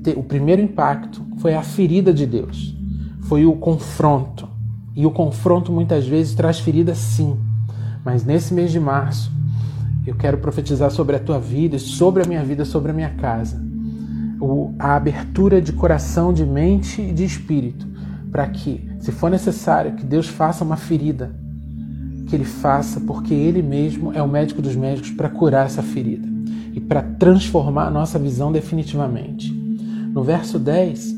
Te, 0.03 0.11
o 0.15 0.21
primeiro 0.21 0.61
impacto 0.61 1.25
foi 1.39 1.55
a 1.55 1.63
ferida 1.63 2.13
de 2.13 2.27
Deus, 2.27 2.77
foi 3.21 3.43
o 3.43 3.53
confronto. 3.55 4.47
E 4.95 5.03
o 5.05 5.09
confronto 5.09 5.71
muitas 5.71 6.05
vezes 6.05 6.35
traz 6.35 6.59
ferida, 6.59 6.93
sim. 6.93 7.35
Mas 8.05 8.23
nesse 8.23 8.53
mês 8.53 8.71
de 8.71 8.79
março, 8.79 9.31
eu 10.05 10.13
quero 10.13 10.37
profetizar 10.37 10.91
sobre 10.91 11.15
a 11.15 11.19
tua 11.19 11.39
vida, 11.39 11.79
sobre 11.79 12.21
a 12.21 12.27
minha 12.27 12.43
vida, 12.43 12.63
sobre 12.63 12.91
a 12.91 12.93
minha 12.93 13.09
casa. 13.09 13.59
O, 14.39 14.75
a 14.77 14.95
abertura 14.95 15.59
de 15.59 15.73
coração, 15.73 16.31
de 16.31 16.45
mente 16.45 17.01
e 17.01 17.11
de 17.11 17.23
espírito, 17.23 17.87
para 18.31 18.47
que, 18.47 18.87
se 18.99 19.11
for 19.11 19.31
necessário, 19.31 19.93
que 19.93 20.05
Deus 20.05 20.27
faça 20.27 20.63
uma 20.63 20.77
ferida 20.77 21.40
que 22.31 22.35
ele 22.37 22.45
faça, 22.45 23.01
porque 23.01 23.33
ele 23.33 23.61
mesmo 23.61 24.13
é 24.13 24.23
o 24.23 24.27
médico 24.27 24.61
dos 24.61 24.73
médicos 24.73 25.11
para 25.11 25.27
curar 25.27 25.65
essa 25.65 25.83
ferida 25.83 26.25
e 26.73 26.79
para 26.79 27.03
transformar 27.03 27.87
a 27.87 27.91
nossa 27.91 28.17
visão 28.17 28.53
definitivamente. 28.53 29.51
No 29.51 30.23
verso 30.23 30.57
10, 30.57 31.13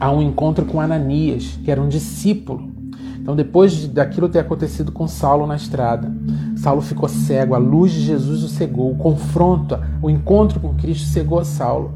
há 0.00 0.10
um 0.10 0.20
encontro 0.20 0.66
com 0.66 0.80
Ananias, 0.80 1.60
que 1.64 1.70
era 1.70 1.80
um 1.80 1.88
discípulo. 1.88 2.72
Então, 3.20 3.36
depois 3.36 3.86
daquilo 3.86 4.28
ter 4.28 4.40
acontecido 4.40 4.90
com 4.90 5.06
Saulo 5.06 5.46
na 5.46 5.54
estrada, 5.54 6.12
Saulo 6.56 6.82
ficou 6.82 7.08
cego, 7.08 7.54
a 7.54 7.58
luz 7.58 7.92
de 7.92 8.00
Jesus 8.00 8.42
o 8.42 8.48
cegou, 8.48 8.90
o 8.90 8.96
confronto, 8.96 9.78
o 10.02 10.10
encontro 10.10 10.58
com 10.58 10.74
Cristo 10.74 11.06
cegou 11.06 11.44
Saulo. 11.44 11.92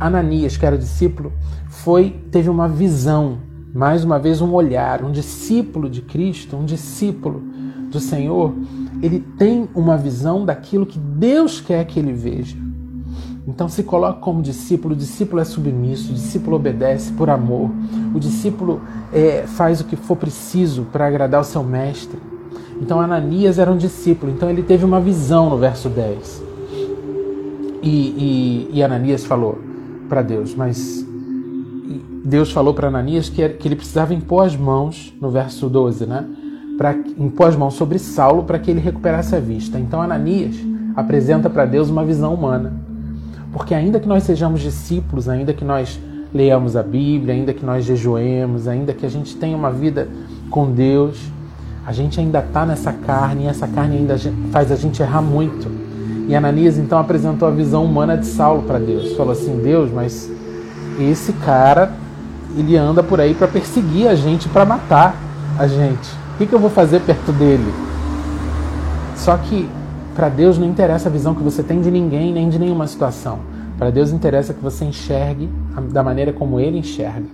Ananias, 0.00 0.56
que 0.56 0.64
era 0.64 0.78
discípulo, 0.78 1.30
foi 1.68 2.22
teve 2.30 2.48
uma 2.48 2.66
visão 2.66 3.51
mais 3.74 4.04
uma 4.04 4.18
vez 4.18 4.40
um 4.40 4.52
olhar, 4.52 5.02
um 5.02 5.10
discípulo 5.10 5.88
de 5.88 6.02
Cristo, 6.02 6.56
um 6.56 6.64
discípulo 6.64 7.42
do 7.90 7.98
Senhor, 7.98 8.54
ele 9.02 9.20
tem 9.38 9.68
uma 9.74 9.96
visão 9.96 10.44
daquilo 10.44 10.84
que 10.84 10.98
Deus 10.98 11.60
quer 11.60 11.84
que 11.86 11.98
ele 11.98 12.12
veja. 12.12 12.56
Então 13.46 13.68
se 13.68 13.82
coloca 13.82 14.20
como 14.20 14.42
discípulo, 14.42 14.94
o 14.94 14.96
discípulo 14.96 15.40
é 15.40 15.44
submisso, 15.44 16.12
o 16.12 16.14
discípulo 16.14 16.56
obedece 16.56 17.12
por 17.12 17.28
amor, 17.28 17.70
o 18.14 18.20
discípulo 18.20 18.80
é, 19.12 19.44
faz 19.46 19.80
o 19.80 19.84
que 19.84 19.96
for 19.96 20.16
preciso 20.16 20.84
para 20.92 21.06
agradar 21.06 21.40
o 21.40 21.44
seu 21.44 21.64
mestre. 21.64 22.18
Então 22.80 23.00
Ananias 23.00 23.58
era 23.58 23.70
um 23.70 23.76
discípulo, 23.76 24.30
então 24.30 24.48
ele 24.48 24.62
teve 24.62 24.84
uma 24.84 25.00
visão 25.00 25.50
no 25.50 25.58
verso 25.58 25.88
10. 25.88 26.42
E, 27.82 27.88
e, 27.88 28.70
e 28.74 28.82
Ananias 28.82 29.24
falou 29.24 29.58
para 30.08 30.22
Deus, 30.22 30.54
mas 30.54 31.04
Deus 32.24 32.52
falou 32.52 32.72
para 32.72 32.88
Ananias 32.88 33.28
que, 33.28 33.46
que 33.48 33.68
ele 33.68 33.76
precisava 33.76 34.14
impor 34.14 34.46
as 34.46 34.56
mãos, 34.56 35.12
no 35.20 35.30
verso 35.30 35.68
12, 35.68 36.06
né? 36.06 36.24
Para 36.78 36.94
impor 37.18 37.48
as 37.48 37.56
mãos 37.56 37.74
sobre 37.74 37.98
Saulo 37.98 38.44
para 38.44 38.58
que 38.58 38.70
ele 38.70 38.80
recuperasse 38.80 39.34
a 39.34 39.40
vista. 39.40 39.78
Então 39.78 40.00
Ananias 40.00 40.56
apresenta 40.94 41.50
para 41.50 41.64
Deus 41.64 41.90
uma 41.90 42.04
visão 42.04 42.32
humana. 42.32 42.72
Porque 43.52 43.74
ainda 43.74 43.98
que 43.98 44.08
nós 44.08 44.22
sejamos 44.22 44.60
discípulos, 44.60 45.28
ainda 45.28 45.52
que 45.52 45.64
nós 45.64 46.00
leiamos 46.32 46.76
a 46.76 46.82
Bíblia, 46.82 47.34
ainda 47.34 47.52
que 47.52 47.64
nós 47.64 47.84
jejuemos, 47.84 48.66
ainda 48.66 48.94
que 48.94 49.04
a 49.04 49.10
gente 49.10 49.36
tenha 49.36 49.56
uma 49.56 49.70
vida 49.70 50.08
com 50.50 50.70
Deus, 50.70 51.20
a 51.84 51.92
gente 51.92 52.20
ainda 52.20 52.38
está 52.38 52.64
nessa 52.64 52.92
carne 52.92 53.44
e 53.44 53.46
essa 53.48 53.66
carne 53.66 53.96
ainda 53.96 54.16
faz 54.50 54.70
a 54.70 54.76
gente 54.76 55.02
errar 55.02 55.20
muito. 55.20 55.68
E 56.28 56.34
Ananias 56.34 56.78
então 56.78 56.98
apresentou 56.98 57.48
a 57.48 57.50
visão 57.50 57.84
humana 57.84 58.16
de 58.16 58.26
Saulo 58.26 58.62
para 58.62 58.78
Deus. 58.78 59.12
Falou 59.16 59.32
assim: 59.32 59.60
Deus, 59.62 59.90
mas 59.90 60.30
esse 60.98 61.32
cara 61.34 61.92
ele 62.56 62.76
anda 62.76 63.02
por 63.02 63.20
aí 63.20 63.34
para 63.34 63.48
perseguir 63.48 64.08
a 64.08 64.14
gente, 64.14 64.48
para 64.48 64.64
matar 64.64 65.16
a 65.58 65.66
gente. 65.66 66.10
O 66.34 66.38
que, 66.38 66.46
que 66.46 66.52
eu 66.52 66.58
vou 66.58 66.70
fazer 66.70 67.00
perto 67.00 67.32
dele? 67.32 67.72
Só 69.16 69.36
que 69.36 69.68
para 70.14 70.28
Deus 70.28 70.58
não 70.58 70.66
interessa 70.66 71.08
a 71.08 71.12
visão 71.12 71.34
que 71.34 71.42
você 71.42 71.62
tem 71.62 71.80
de 71.80 71.90
ninguém, 71.90 72.32
nem 72.32 72.48
de 72.48 72.58
nenhuma 72.58 72.86
situação. 72.86 73.38
Para 73.78 73.90
Deus 73.90 74.12
interessa 74.12 74.52
que 74.52 74.62
você 74.62 74.84
enxergue 74.84 75.48
da 75.90 76.02
maneira 76.02 76.32
como 76.32 76.60
ele 76.60 76.78
enxerga. 76.78 77.26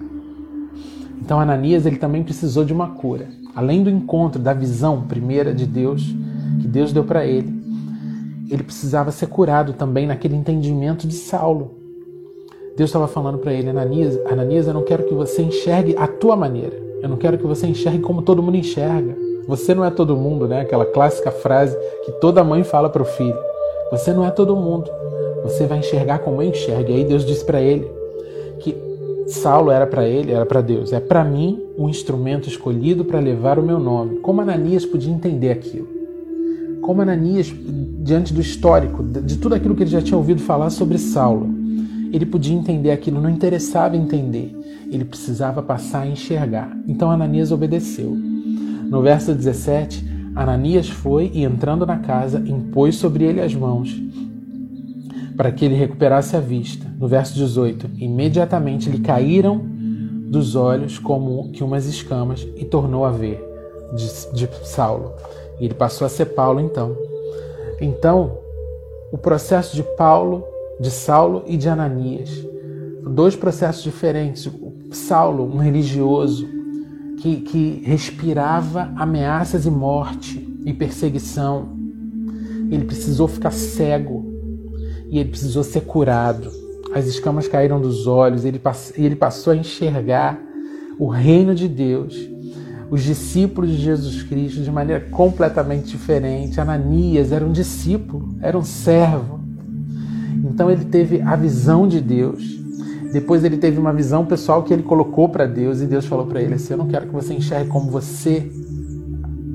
Então 1.21 1.41
Ananias 1.41 1.85
ele 1.87 1.97
também 1.97 2.23
precisou 2.23 2.65
de 2.65 2.73
uma 2.73 2.89
cura. 2.89 3.29
Além 3.55 3.83
do 3.83 3.91
encontro 3.91 4.41
da 4.41 4.53
visão 4.53 5.03
primeira 5.03 5.53
de 5.53 5.67
Deus, 5.67 6.15
que 6.61 6.69
Deus 6.69 6.93
deu 6.93 7.05
para 7.05 7.27
ele, 7.27 7.59
ele 8.49 8.63
precisava 8.63 9.11
ser 9.11 9.27
curado 9.27 9.73
também 9.73 10.07
naquele 10.07 10.37
entendimento 10.37 11.07
de 11.07 11.15
Saulo. 11.15 11.78
Deus 12.79 12.91
estava 12.91 13.09
falando 13.09 13.39
para 13.39 13.53
ele, 13.53 13.71
Ananias, 13.71 14.21
Ananias, 14.25 14.69
eu 14.69 14.73
não 14.73 14.85
quero 14.85 15.03
que 15.03 15.13
você 15.13 15.43
enxergue 15.43 15.97
a 15.99 16.07
tua 16.07 16.37
maneira. 16.37 16.81
Eu 17.03 17.09
não 17.09 17.17
quero 17.17 17.37
que 17.37 17.45
você 17.45 17.67
enxergue 17.67 17.99
como 17.99 18.23
todo 18.23 18.41
mundo 18.41 18.57
enxerga. 18.57 19.17
Você 19.49 19.75
não 19.75 19.85
é 19.85 19.91
todo 19.91 20.17
mundo, 20.17 20.47
né? 20.47 20.61
Aquela 20.61 20.87
clássica 20.87 21.33
frase 21.33 21.77
que 22.05 22.13
toda 22.21 22.45
mãe 22.45 22.63
fala 22.63 22.89
para 22.89 23.03
o 23.03 23.05
filho. 23.05 23.37
Você 23.91 24.13
não 24.13 24.25
é 24.25 24.31
todo 24.31 24.55
mundo. 24.55 24.89
Você 25.43 25.67
vai 25.67 25.79
enxergar 25.81 26.21
como 26.21 26.41
eu 26.41 26.51
enxergo. 26.51 26.93
E 26.93 26.95
aí 26.95 27.05
Deus 27.05 27.25
disse 27.27 27.45
para 27.45 27.61
ele 27.61 27.91
que 28.61 28.77
Saulo 29.27 29.73
era 29.73 29.87
para 29.87 30.07
ele, 30.07 30.31
era 30.31 30.47
para 30.47 30.61
Deus. 30.61 30.93
É 30.93 31.01
para 31.01 31.25
mim 31.25 31.61
um 31.77 31.89
instrumento 31.89 32.49
escolhido 32.49 33.05
para 33.05 33.19
levar 33.19 33.59
o 33.59 33.63
meu 33.63 33.81
nome. 33.81 34.19
Como 34.19 34.41
Ananias 34.41 34.87
podia 34.87 35.13
entender 35.13 35.51
aquilo? 35.51 35.89
Como 36.81 37.03
Ananias, 37.03 37.53
diante 38.05 38.33
do 38.33 38.41
histórico, 38.41 39.03
de 39.03 39.37
tudo 39.37 39.57
aquilo 39.57 39.75
que 39.75 39.83
ele 39.83 39.91
já 39.91 40.01
tinha 40.01 40.17
ouvido 40.17 40.41
falar 40.41 40.71
sobre 40.71 40.97
Saulo, 40.97 41.58
ele 42.13 42.27
podia 42.27 42.55
entender 42.57 42.91
aquilo, 42.91 43.21
não 43.21 43.31
interessava 43.31 43.97
entender. 43.97 44.55
Ele 44.91 45.05
precisava 45.05 45.63
passar 45.63 46.03
a 46.03 46.07
enxergar. 46.07 46.77
Então 46.87 47.11
Ananias 47.11 47.53
obedeceu. 47.53 48.11
No 48.11 49.03
verso 49.03 49.35
17, 49.35 50.05
Ananias 50.35 50.89
foi 50.89 51.31
e, 51.35 51.45
entrando 51.45 51.85
na 51.85 51.99
casa, 51.99 52.39
impôs 52.47 52.97
sobre 52.97 53.25
ele 53.25 53.41
as 53.41 53.55
mãos 53.55 54.09
para 55.39 55.53
que 55.53 55.65
ele 55.65 55.77
recuperasse 55.77 56.37
a 56.37 56.41
vista. 56.41 56.85
No 56.99 57.07
verso 57.07 57.33
18, 57.35 57.91
imediatamente 57.97 58.91
lhe 58.91 58.99
caíram 58.99 59.65
dos 60.29 60.57
olhos 60.57 60.99
como 60.99 61.53
que 61.53 61.63
umas 61.63 61.87
escamas 61.87 62.47
e 62.57 62.65
tornou 62.65 63.05
a 63.05 63.13
ver 63.13 63.41
de, 63.95 64.07
de 64.35 64.49
Saulo. 64.67 65.13
E 65.61 65.65
ele 65.65 65.75
passou 65.75 66.05
a 66.05 66.11
ser 66.11 66.27
Paulo 66.27 66.61
então. 66.61 66.97
Então, 67.81 68.39
o 69.13 69.17
processo 69.17 69.77
de 69.77 69.85
Paulo 69.97 70.45
de 70.81 70.91
Saulo 70.91 71.45
e 71.47 71.57
de 71.57 71.69
Ananias. 71.69 72.31
Dois 73.03 73.35
processos 73.35 73.83
diferentes. 73.83 74.51
Saulo, 74.91 75.45
um 75.45 75.59
religioso 75.59 76.47
que, 77.19 77.37
que 77.37 77.83
respirava 77.85 78.93
ameaças 78.97 79.67
e 79.67 79.71
morte 79.71 80.47
e 80.65 80.73
perseguição. 80.73 81.77
ele 82.71 82.85
precisou 82.85 83.27
ficar 83.27 83.51
cego 83.51 84.25
e 85.09 85.19
ele 85.19 85.31
precisou 85.31 85.65
ser 85.65 85.83
curado. 85.83 86.51
As 86.95 87.07
escamas 87.07 87.49
caíram 87.49 87.81
dos 87.81 88.07
olhos 88.07 88.45
ele, 88.45 88.61
ele 88.95 89.17
passou 89.17 89.53
a 89.53 89.57
enxergar 89.57 90.41
o 90.99 91.07
reino 91.07 91.55
de 91.55 91.69
Deus, 91.69 92.17
os 92.91 93.03
discípulos 93.03 93.71
de 93.71 93.77
Jesus 93.77 94.23
Cristo 94.23 94.63
de 94.63 94.71
maneira 94.71 95.09
completamente 95.11 95.89
diferente. 95.89 96.61
Ananias 96.61 97.33
era 97.33 97.45
um 97.45 97.53
discípulo, 97.53 98.37
era 98.41 98.57
um 98.57 98.65
servo. 98.65 99.38
Então 100.45 100.71
ele 100.71 100.85
teve 100.85 101.21
a 101.23 101.37
visão 101.37 101.87
de 101.87 102.01
Deus. 102.01 102.59
Depois 103.13 103.43
ele 103.45 103.57
teve 103.57 103.79
uma 103.79 103.93
visão 103.93 104.25
pessoal 104.27 104.63
que 104.63 104.73
ele 104.73 104.83
colocou 104.83 105.29
para 105.29 105.47
Deus 105.47 105.81
e 105.81 105.87
Deus 105.87 106.07
falou 106.07 106.27
para 106.27 106.43
ele 106.43 106.55
assim: 106.55 106.75
Eu 106.75 106.79
não 106.79 106.89
quero 106.89 107.07
que 107.07 107.13
você 107.13 107.35
enxergue 107.35 107.71
como 107.71 107.91
você, 107.91 108.51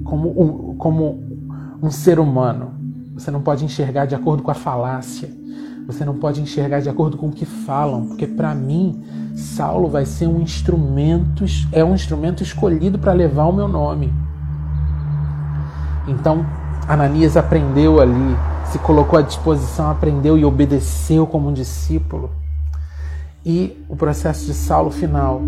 como 0.04 0.30
um, 0.30 0.75
como 0.75 1.24
um 1.82 1.92
ser 1.92 2.20
humano. 2.20 2.72
Você 3.13 3.30
não 3.30 3.42
pode 3.42 3.63
enxergar 3.63 4.06
de 4.06 4.16
acordo 4.16 4.42
com 4.42 4.50
a 4.50 4.56
falácia. 4.56 5.30
Você 5.86 6.06
não 6.06 6.16
pode 6.16 6.42
enxergar 6.42 6.80
de 6.80 6.90
acordo 6.90 7.18
com 7.18 7.28
o 7.28 7.32
que 7.32 7.46
falam, 7.46 8.08
porque 8.08 8.25
para 8.25 8.56
mim 8.56 9.04
Saulo 9.36 9.90
vai 9.90 10.06
ser 10.06 10.28
um 10.28 10.40
instrumento, 10.40 11.44
é 11.72 11.84
um 11.84 11.94
instrumento 11.94 12.42
escolhido 12.42 12.98
para 12.98 13.12
levar 13.12 13.46
o 13.46 13.54
meu 13.54 13.68
nome. 13.68 14.12
Então, 16.08 16.46
Ananias 16.88 17.36
aprendeu 17.38 18.00
ali, 18.02 18.36
se 18.74 18.80
colocou 18.80 19.20
à 19.20 19.22
disposição, 19.22 19.92
aprendeu 19.92 20.36
e 20.36 20.44
obedeceu 20.44 21.27
como 21.27 21.48
um 21.48 21.53
discípulo. 21.53 22.32
E 23.46 23.86
o 23.88 23.96
processo 23.96 24.48
de 24.48 24.53
Saulo 24.56 24.89
final 24.89 25.39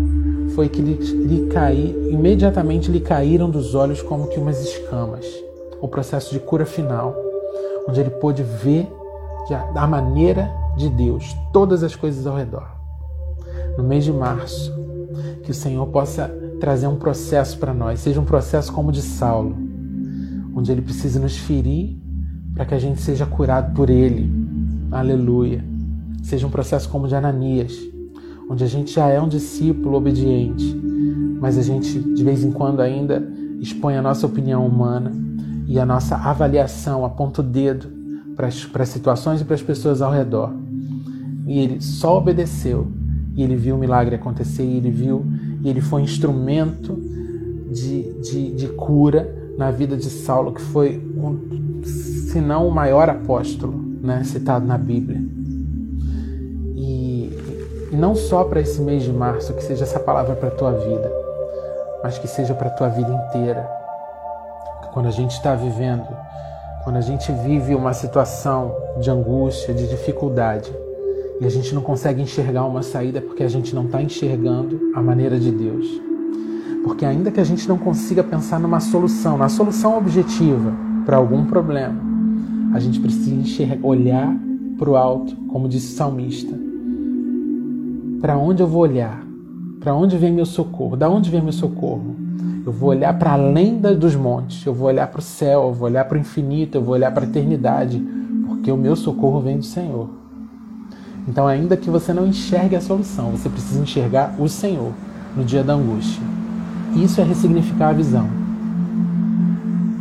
foi 0.54 0.68
que 0.68 0.80
lhe, 0.80 0.94
lhe 0.94 1.46
caí, 1.48 2.08
imediatamente 2.08 2.88
lhe 2.88 3.00
caíram 3.00 3.50
dos 3.50 3.74
olhos 3.74 4.00
como 4.00 4.28
que 4.28 4.38
umas 4.38 4.60
escamas. 4.62 5.26
O 5.80 5.88
processo 5.88 6.32
de 6.32 6.38
cura 6.38 6.64
final, 6.64 7.16
onde 7.88 7.98
ele 7.98 8.10
pôde 8.10 8.44
ver 8.44 8.88
da 9.74 9.88
maneira 9.88 10.48
de 10.76 10.88
Deus 10.88 11.36
todas 11.52 11.82
as 11.82 11.96
coisas 11.96 12.28
ao 12.28 12.36
redor. 12.36 12.68
No 13.76 13.82
mês 13.82 14.04
de 14.04 14.12
março, 14.12 14.72
que 15.42 15.50
o 15.50 15.54
Senhor 15.54 15.84
possa 15.88 16.28
trazer 16.60 16.86
um 16.86 16.96
processo 16.96 17.58
para 17.58 17.74
nós, 17.74 17.98
seja 17.98 18.20
um 18.20 18.24
processo 18.24 18.72
como 18.72 18.90
o 18.90 18.92
de 18.92 19.02
Saulo, 19.02 19.56
onde 20.54 20.70
ele 20.70 20.80
precisa 20.80 21.18
nos 21.18 21.36
ferir 21.36 22.05
para 22.56 22.64
que 22.64 22.74
a 22.74 22.78
gente 22.80 23.00
seja 23.00 23.24
curado 23.24 23.72
por 23.72 23.88
ele. 23.88 24.28
Aleluia 24.90 25.76
seja 26.26 26.44
um 26.44 26.50
processo 26.50 26.88
como 26.88 27.04
o 27.04 27.08
de 27.08 27.14
Ananias, 27.14 27.78
onde 28.50 28.64
a 28.64 28.66
gente 28.66 28.92
já 28.92 29.08
é 29.08 29.20
um 29.20 29.28
discípulo 29.28 29.96
obediente, 29.96 30.74
mas 31.40 31.56
a 31.56 31.62
gente 31.62 32.00
de 32.00 32.24
vez 32.24 32.42
em 32.42 32.50
quando 32.50 32.80
ainda 32.80 33.26
expõe 33.60 33.96
a 33.96 34.02
nossa 34.02 34.26
opinião 34.26 34.66
humana 34.66 35.12
e 35.68 35.78
a 35.78 35.86
nossa 35.86 36.16
avaliação, 36.16 37.04
aponta 37.04 37.42
o 37.42 37.44
dedo 37.44 37.88
para 38.34 38.48
as, 38.48 38.64
para 38.64 38.82
as 38.82 38.88
situações 38.88 39.40
e 39.40 39.44
para 39.44 39.54
as 39.54 39.62
pessoas 39.62 40.02
ao 40.02 40.12
redor. 40.12 40.52
E 41.46 41.60
ele 41.60 41.80
só 41.80 42.18
obedeceu 42.18 42.88
e 43.36 43.42
ele 43.44 43.54
viu 43.54 43.76
o 43.76 43.78
milagre 43.78 44.16
acontecer 44.16 44.64
e 44.64 44.78
ele 44.78 44.90
viu 44.90 45.24
e 45.62 45.68
ele 45.68 45.80
foi 45.80 46.02
instrumento 46.02 47.00
de, 47.70 48.02
de, 48.20 48.50
de 48.52 48.68
cura 48.68 49.32
na 49.56 49.70
vida 49.70 49.96
de 49.96 50.10
Saulo, 50.10 50.52
que 50.52 50.60
foi, 50.60 50.98
um, 51.16 51.82
se 52.36 52.40
não 52.42 52.68
o 52.68 52.70
maior 52.70 53.08
apóstolo 53.08 53.82
né, 54.02 54.22
citado 54.22 54.66
na 54.66 54.76
Bíblia. 54.76 55.22
E 56.76 57.32
não 57.92 58.14
só 58.14 58.44
para 58.44 58.60
esse 58.60 58.78
mês 58.82 59.04
de 59.04 59.10
março, 59.10 59.54
que 59.54 59.64
seja 59.64 59.84
essa 59.84 59.98
palavra 59.98 60.36
para 60.36 60.48
a 60.48 60.50
tua 60.50 60.72
vida, 60.72 61.10
mas 62.02 62.18
que 62.18 62.28
seja 62.28 62.52
para 62.52 62.68
a 62.68 62.70
tua 62.72 62.88
vida 62.88 63.10
inteira. 63.10 63.66
Quando 64.92 65.06
a 65.06 65.10
gente 65.10 65.30
está 65.30 65.54
vivendo, 65.54 66.06
quando 66.84 66.96
a 66.96 67.00
gente 67.00 67.32
vive 67.32 67.74
uma 67.74 67.94
situação 67.94 68.76
de 69.00 69.10
angústia, 69.10 69.72
de 69.72 69.88
dificuldade, 69.88 70.70
e 71.40 71.46
a 71.46 71.50
gente 71.50 71.74
não 71.74 71.80
consegue 71.80 72.20
enxergar 72.20 72.66
uma 72.66 72.82
saída 72.82 73.22
porque 73.22 73.44
a 73.44 73.48
gente 73.48 73.74
não 73.74 73.86
está 73.86 74.02
enxergando 74.02 74.78
a 74.94 75.00
maneira 75.00 75.40
de 75.40 75.50
Deus. 75.50 75.86
Porque 76.84 77.06
ainda 77.06 77.30
que 77.30 77.40
a 77.40 77.44
gente 77.44 77.66
não 77.66 77.78
consiga 77.78 78.22
pensar 78.22 78.60
numa 78.60 78.80
solução, 78.80 79.38
na 79.38 79.48
solução 79.48 79.96
objetiva 79.96 80.74
para 81.06 81.16
algum 81.16 81.46
problema, 81.46 82.05
a 82.72 82.80
gente 82.80 83.00
precisa 83.00 83.34
enxergar, 83.34 83.86
olhar 83.86 84.36
para 84.78 84.90
o 84.90 84.96
alto, 84.96 85.34
como 85.48 85.68
disse 85.68 85.94
o 85.94 85.96
salmista, 85.96 86.54
para 88.20 88.36
onde 88.36 88.62
eu 88.62 88.66
vou 88.66 88.82
olhar? 88.82 89.24
Para 89.80 89.94
onde 89.94 90.16
vem 90.16 90.32
meu 90.32 90.46
socorro? 90.46 90.96
Da 90.96 91.08
onde 91.08 91.30
vem 91.30 91.40
meu 91.40 91.52
socorro? 91.52 92.16
Eu 92.64 92.72
vou 92.72 92.90
olhar 92.90 93.16
para 93.16 93.32
além 93.32 93.78
dos 93.78 94.16
montes, 94.16 94.66
eu 94.66 94.74
vou 94.74 94.88
olhar 94.88 95.06
para 95.06 95.20
o 95.20 95.22
céu, 95.22 95.68
eu 95.68 95.72
vou 95.72 95.88
olhar 95.88 96.04
para 96.04 96.16
o 96.18 96.20
infinito, 96.20 96.76
eu 96.76 96.82
vou 96.82 96.94
olhar 96.94 97.12
para 97.12 97.24
a 97.24 97.28
eternidade, 97.28 98.02
porque 98.48 98.72
o 98.72 98.76
meu 98.76 98.96
socorro 98.96 99.40
vem 99.40 99.58
do 99.58 99.64
Senhor. 99.64 100.08
Então, 101.28 101.46
ainda 101.46 101.76
que 101.76 101.88
você 101.88 102.12
não 102.12 102.26
enxergue 102.26 102.74
a 102.74 102.80
solução, 102.80 103.30
você 103.30 103.48
precisa 103.48 103.80
enxergar 103.80 104.34
o 104.38 104.48
Senhor 104.48 104.92
no 105.36 105.44
dia 105.44 105.62
da 105.62 105.74
angústia. 105.74 106.22
Isso 106.96 107.20
é 107.20 107.24
ressignificar 107.24 107.90
a 107.90 107.92
visão. 107.92 108.28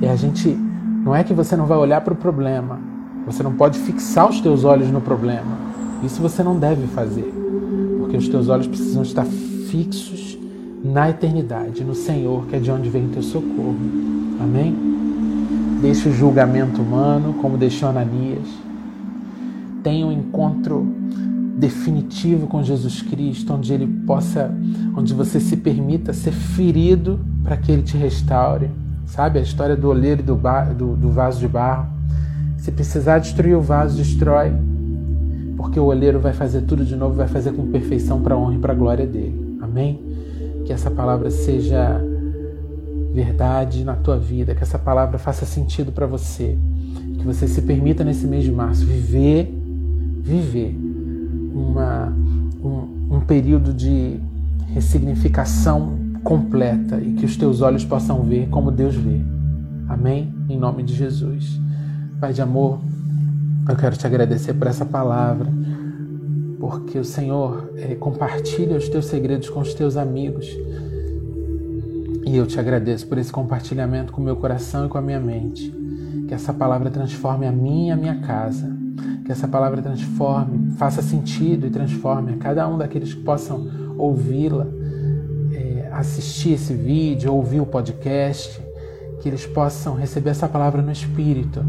E 0.02 0.08
a 0.08 0.16
gente 0.16 0.58
não 1.06 1.16
é 1.16 1.24
que 1.24 1.34
você 1.34 1.56
não 1.56 1.66
vai 1.66 1.78
olhar 1.78 2.02
para 2.02 2.14
o 2.14 2.18
problema, 2.18 2.80
você 3.26 3.42
não 3.42 3.54
pode 3.54 3.80
fixar 3.80 4.28
os 4.28 4.42
teus 4.42 4.66
olhos 4.66 4.90
no 4.90 5.00
problema. 5.00 5.64
Isso 6.04 6.22
você 6.22 6.44
não 6.44 6.60
deve 6.60 6.86
fazer 6.88 7.46
porque 8.16 8.18
os 8.18 8.28
teus 8.30 8.50
olhos 8.50 8.68
precisam 8.68 9.04
estar 9.04 9.26
fixos 9.26 10.38
na 10.84 11.10
eternidade, 11.10 11.84
no 11.84 11.96
Senhor, 11.96 12.46
que 12.46 12.56
é 12.56 12.60
de 12.60 12.72
onde 12.72 12.90
vem 12.90 13.08
o 13.08 13.10
teu 13.10 13.24
socorro. 13.24 13.76
Amém? 14.40 14.76
Deixe 15.82 16.08
o 16.08 16.14
julgamento 16.14 16.82
humano, 16.82 17.34
como 17.42 17.58
deixou 17.58 17.90
Ananias. 17.90 18.48
Tenha 19.84 20.06
um 20.06 20.12
encontro 20.12 20.88
definitivo 21.58 22.48
com 22.48 22.64
Jesus 22.64 23.02
Cristo, 23.02 23.54
onde 23.54 23.74
ele 23.74 23.88
possa, 24.06 24.54
onde 24.96 25.14
você 25.14 25.40
se 25.40 25.58
permita 25.58 26.14
ser 26.14 26.32
ferido 26.32 27.20
para 27.44 27.58
que 27.58 27.72
ele 27.72 27.82
te 27.82 27.98
restaure. 27.98 28.70
Sabe 29.06 29.40
a 29.40 29.42
história 29.42 29.76
do 29.76 29.90
oleiro 29.90 30.24
do, 30.24 30.36
do, 30.78 30.96
do 30.96 31.12
vaso 31.12 31.40
de 31.40 31.48
barro? 31.48 31.88
Se 32.58 32.72
precisar 32.72 33.20
destruir 33.20 33.56
o 33.56 33.62
vaso, 33.62 33.96
destrói 33.98 34.52
porque 35.58 35.80
o 35.80 35.86
olheiro 35.86 36.20
vai 36.20 36.34
fazer 36.34 36.62
tudo 36.62 36.86
de 36.86 36.96
novo, 36.96 37.16
vai 37.16 37.28
fazer 37.28 37.52
com 37.54 37.66
perfeição 37.72 38.22
para 38.22 38.36
a 38.36 38.38
honra 38.38 38.56
e 38.56 38.58
para 38.60 38.74
a 38.74 38.76
glória 38.76 39.06
dele. 39.06 39.58
Amém? 39.62 40.00
Que 40.66 40.74
essa 40.74 40.92
palavra 40.92 41.32
seja 41.32 42.02
verdade 43.14 43.84
na 43.84 43.96
tua 43.96 44.18
vida, 44.18 44.54
que 44.54 44.62
essa 44.62 44.78
palavra 44.78 45.18
faça 45.18 45.46
sentido 45.46 45.92
para 45.92 46.06
você, 46.06 46.58
que 47.18 47.26
você 47.26 47.48
se 47.48 47.62
permita 47.62 48.04
nesse 48.04 48.28
mês 48.28 48.44
de 48.44 48.52
março 48.52 48.86
viver, 48.86 49.52
viver 50.22 50.78
uma, 51.54 52.14
um, 52.64 53.16
um 53.16 53.20
período 53.22 53.74
de 53.74 54.20
ressignificação 54.74 56.05
completa 56.26 57.00
e 57.00 57.14
que 57.14 57.24
os 57.24 57.38
teus 57.38 57.62
olhos 57.62 57.86
possam 57.86 58.24
ver 58.24 58.50
como 58.50 58.72
Deus 58.72 58.96
vê. 58.96 59.22
Amém? 59.88 60.34
Em 60.50 60.58
nome 60.58 60.82
de 60.82 60.96
Jesus. 60.96 61.62
Pai 62.20 62.34
de 62.34 62.42
amor, 62.42 62.80
eu 63.70 63.76
quero 63.76 63.96
te 63.96 64.08
agradecer 64.08 64.56
por 64.56 64.66
essa 64.66 64.84
palavra, 64.84 65.48
porque 66.60 66.98
o 66.98 67.06
Senhor 67.06 67.70
é, 67.78 67.94
compartilha 67.94 68.76
os 68.76 68.90
teus 68.90 69.06
segredos 69.06 69.50
com 69.50 69.60
os 69.60 69.76
teus 69.76 69.96
amigos. 69.96 70.48
E 72.26 72.36
eu 72.36 72.48
te 72.48 72.60
agradeço 72.60 73.06
por 73.08 73.20
esse 73.20 73.32
compartilhamento 73.32 74.12
com 74.12 74.20
o 74.20 74.26
meu 74.26 74.36
coração 74.36 74.88
e 74.88 74.90
com 74.90 74.98
a 74.98 75.02
minha 75.02 75.20
mente. 75.20 75.72
Que 76.28 76.34
essa 76.34 76.52
palavra 76.52 76.90
transforme 76.90 77.46
a 77.46 77.52
mim 77.52 77.90
e 77.90 77.92
a 77.92 77.96
minha 77.96 78.20
casa. 78.22 78.76
Que 79.24 79.32
essa 79.32 79.48
palavra 79.48 79.80
transforme, 79.80 80.72
faça 80.72 81.04
sentido 81.04 81.68
e 81.68 81.70
transforme 81.70 82.34
a 82.34 82.38
cada 82.38 82.68
um 82.68 82.80
daqueles 82.80 83.14
que 83.14 83.22
possam 83.22 83.68
ouvi-la, 83.98 84.68
assistir 85.96 86.54
esse 86.54 86.74
vídeo, 86.74 87.34
ouvir 87.34 87.62
o 87.62 87.66
podcast. 87.66 88.62
Que 89.22 89.30
eles 89.30 89.46
possam 89.46 89.96
receber 89.96 90.32
essa 90.32 90.48
palavra 90.48 90.82
no 90.82 90.92
Espírito 90.92 91.66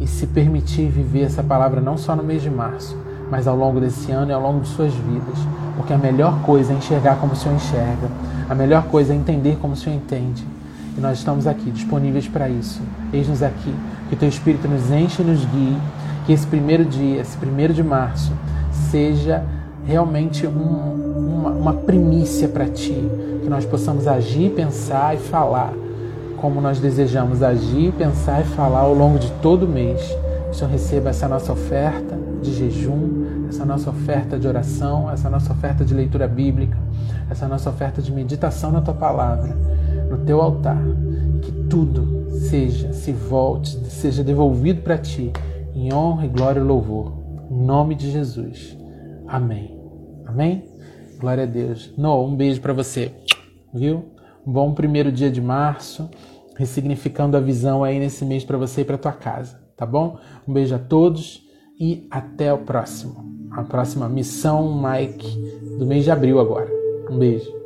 e 0.00 0.06
se 0.06 0.26
permitir 0.26 0.88
viver 0.88 1.22
essa 1.22 1.42
palavra 1.42 1.80
não 1.80 1.96
só 1.96 2.14
no 2.14 2.22
mês 2.22 2.42
de 2.42 2.50
março, 2.50 2.96
mas 3.30 3.46
ao 3.46 3.56
longo 3.56 3.80
desse 3.80 4.10
ano 4.10 4.30
e 4.30 4.34
ao 4.34 4.42
longo 4.42 4.60
de 4.60 4.68
suas 4.68 4.92
vidas. 4.92 5.38
Porque 5.76 5.92
a 5.92 5.98
melhor 5.98 6.42
coisa 6.42 6.72
é 6.72 6.76
enxergar 6.76 7.16
como 7.16 7.32
o 7.32 7.36
Senhor 7.36 7.54
enxerga, 7.54 8.08
a 8.48 8.54
melhor 8.54 8.84
coisa 8.84 9.12
é 9.12 9.16
entender 9.16 9.56
como 9.60 9.74
o 9.74 9.76
Senhor 9.76 9.96
entende. 9.96 10.44
E 10.98 11.00
nós 11.00 11.18
estamos 11.18 11.46
aqui, 11.46 11.70
disponíveis 11.70 12.26
para 12.26 12.48
isso. 12.48 12.82
Eis-nos 13.12 13.42
aqui, 13.42 13.74
que 14.08 14.14
o 14.14 14.18
Teu 14.18 14.28
Espírito 14.28 14.68
nos 14.68 14.90
enche 14.90 15.22
e 15.22 15.24
nos 15.24 15.44
guie, 15.44 15.78
que 16.26 16.32
esse 16.32 16.46
primeiro 16.46 16.84
dia, 16.84 17.20
esse 17.20 17.36
primeiro 17.36 17.72
de 17.72 17.82
março, 17.82 18.32
seja 18.90 19.44
realmente 19.86 20.46
um, 20.46 21.09
uma, 21.28 21.50
uma 21.50 21.72
primícia 21.74 22.48
para 22.48 22.66
Ti, 22.66 23.02
que 23.42 23.48
nós 23.48 23.64
possamos 23.64 24.06
agir, 24.06 24.50
pensar 24.50 25.14
e 25.14 25.18
falar 25.18 25.72
como 26.40 26.60
nós 26.60 26.80
desejamos 26.80 27.42
agir, 27.42 27.92
pensar 27.92 28.40
e 28.40 28.44
falar 28.44 28.80
ao 28.80 28.94
longo 28.94 29.18
de 29.18 29.30
todo 29.42 29.64
o 29.64 29.68
mês. 29.68 30.00
O 30.50 30.54
Senhor 30.54 30.70
receba 30.70 31.10
essa 31.10 31.28
nossa 31.28 31.52
oferta 31.52 32.18
de 32.42 32.52
jejum, 32.54 33.46
essa 33.48 33.64
nossa 33.64 33.90
oferta 33.90 34.38
de 34.38 34.48
oração, 34.48 35.10
essa 35.10 35.28
nossa 35.28 35.52
oferta 35.52 35.84
de 35.84 35.92
leitura 35.92 36.26
bíblica, 36.26 36.78
essa 37.30 37.46
nossa 37.46 37.68
oferta 37.68 38.00
de 38.00 38.10
meditação 38.10 38.72
na 38.72 38.80
tua 38.80 38.94
palavra, 38.94 39.54
no 40.08 40.18
teu 40.18 40.40
altar. 40.40 40.82
Que 41.42 41.52
tudo 41.68 42.26
seja, 42.48 42.92
se 42.92 43.12
volte, 43.12 43.76
seja 43.90 44.24
devolvido 44.24 44.80
para 44.82 44.96
ti, 44.96 45.32
em 45.74 45.92
honra, 45.92 46.26
glória 46.26 46.60
e 46.60 46.64
louvor. 46.64 47.12
Em 47.50 47.62
nome 47.62 47.94
de 47.94 48.10
Jesus. 48.10 48.76
Amém. 49.28 49.78
Amém? 50.26 50.69
Glória 51.20 51.44
a 51.44 51.46
Deus. 51.46 51.92
Noah, 51.98 52.26
um 52.26 52.34
beijo 52.34 52.62
para 52.62 52.72
você. 52.72 53.12
Viu? 53.74 54.06
Um 54.46 54.50
bom 54.50 54.72
primeiro 54.72 55.12
dia 55.12 55.30
de 55.30 55.40
março, 55.40 56.08
ressignificando 56.56 57.36
a 57.36 57.40
visão 57.40 57.84
aí 57.84 57.98
nesse 57.98 58.24
mês 58.24 58.42
para 58.42 58.56
você 58.56 58.80
e 58.80 58.84
para 58.86 58.96
tua 58.96 59.12
casa, 59.12 59.60
tá 59.76 59.84
bom? 59.84 60.18
Um 60.48 60.52
beijo 60.54 60.74
a 60.74 60.78
todos 60.78 61.42
e 61.78 62.08
até 62.10 62.50
o 62.50 62.58
próximo. 62.58 63.22
A 63.50 63.62
próxima 63.62 64.08
missão 64.08 64.82
Mike 64.82 65.76
do 65.78 65.84
mês 65.84 66.04
de 66.04 66.10
abril 66.10 66.40
agora. 66.40 66.70
Um 67.10 67.18
beijo. 67.18 67.59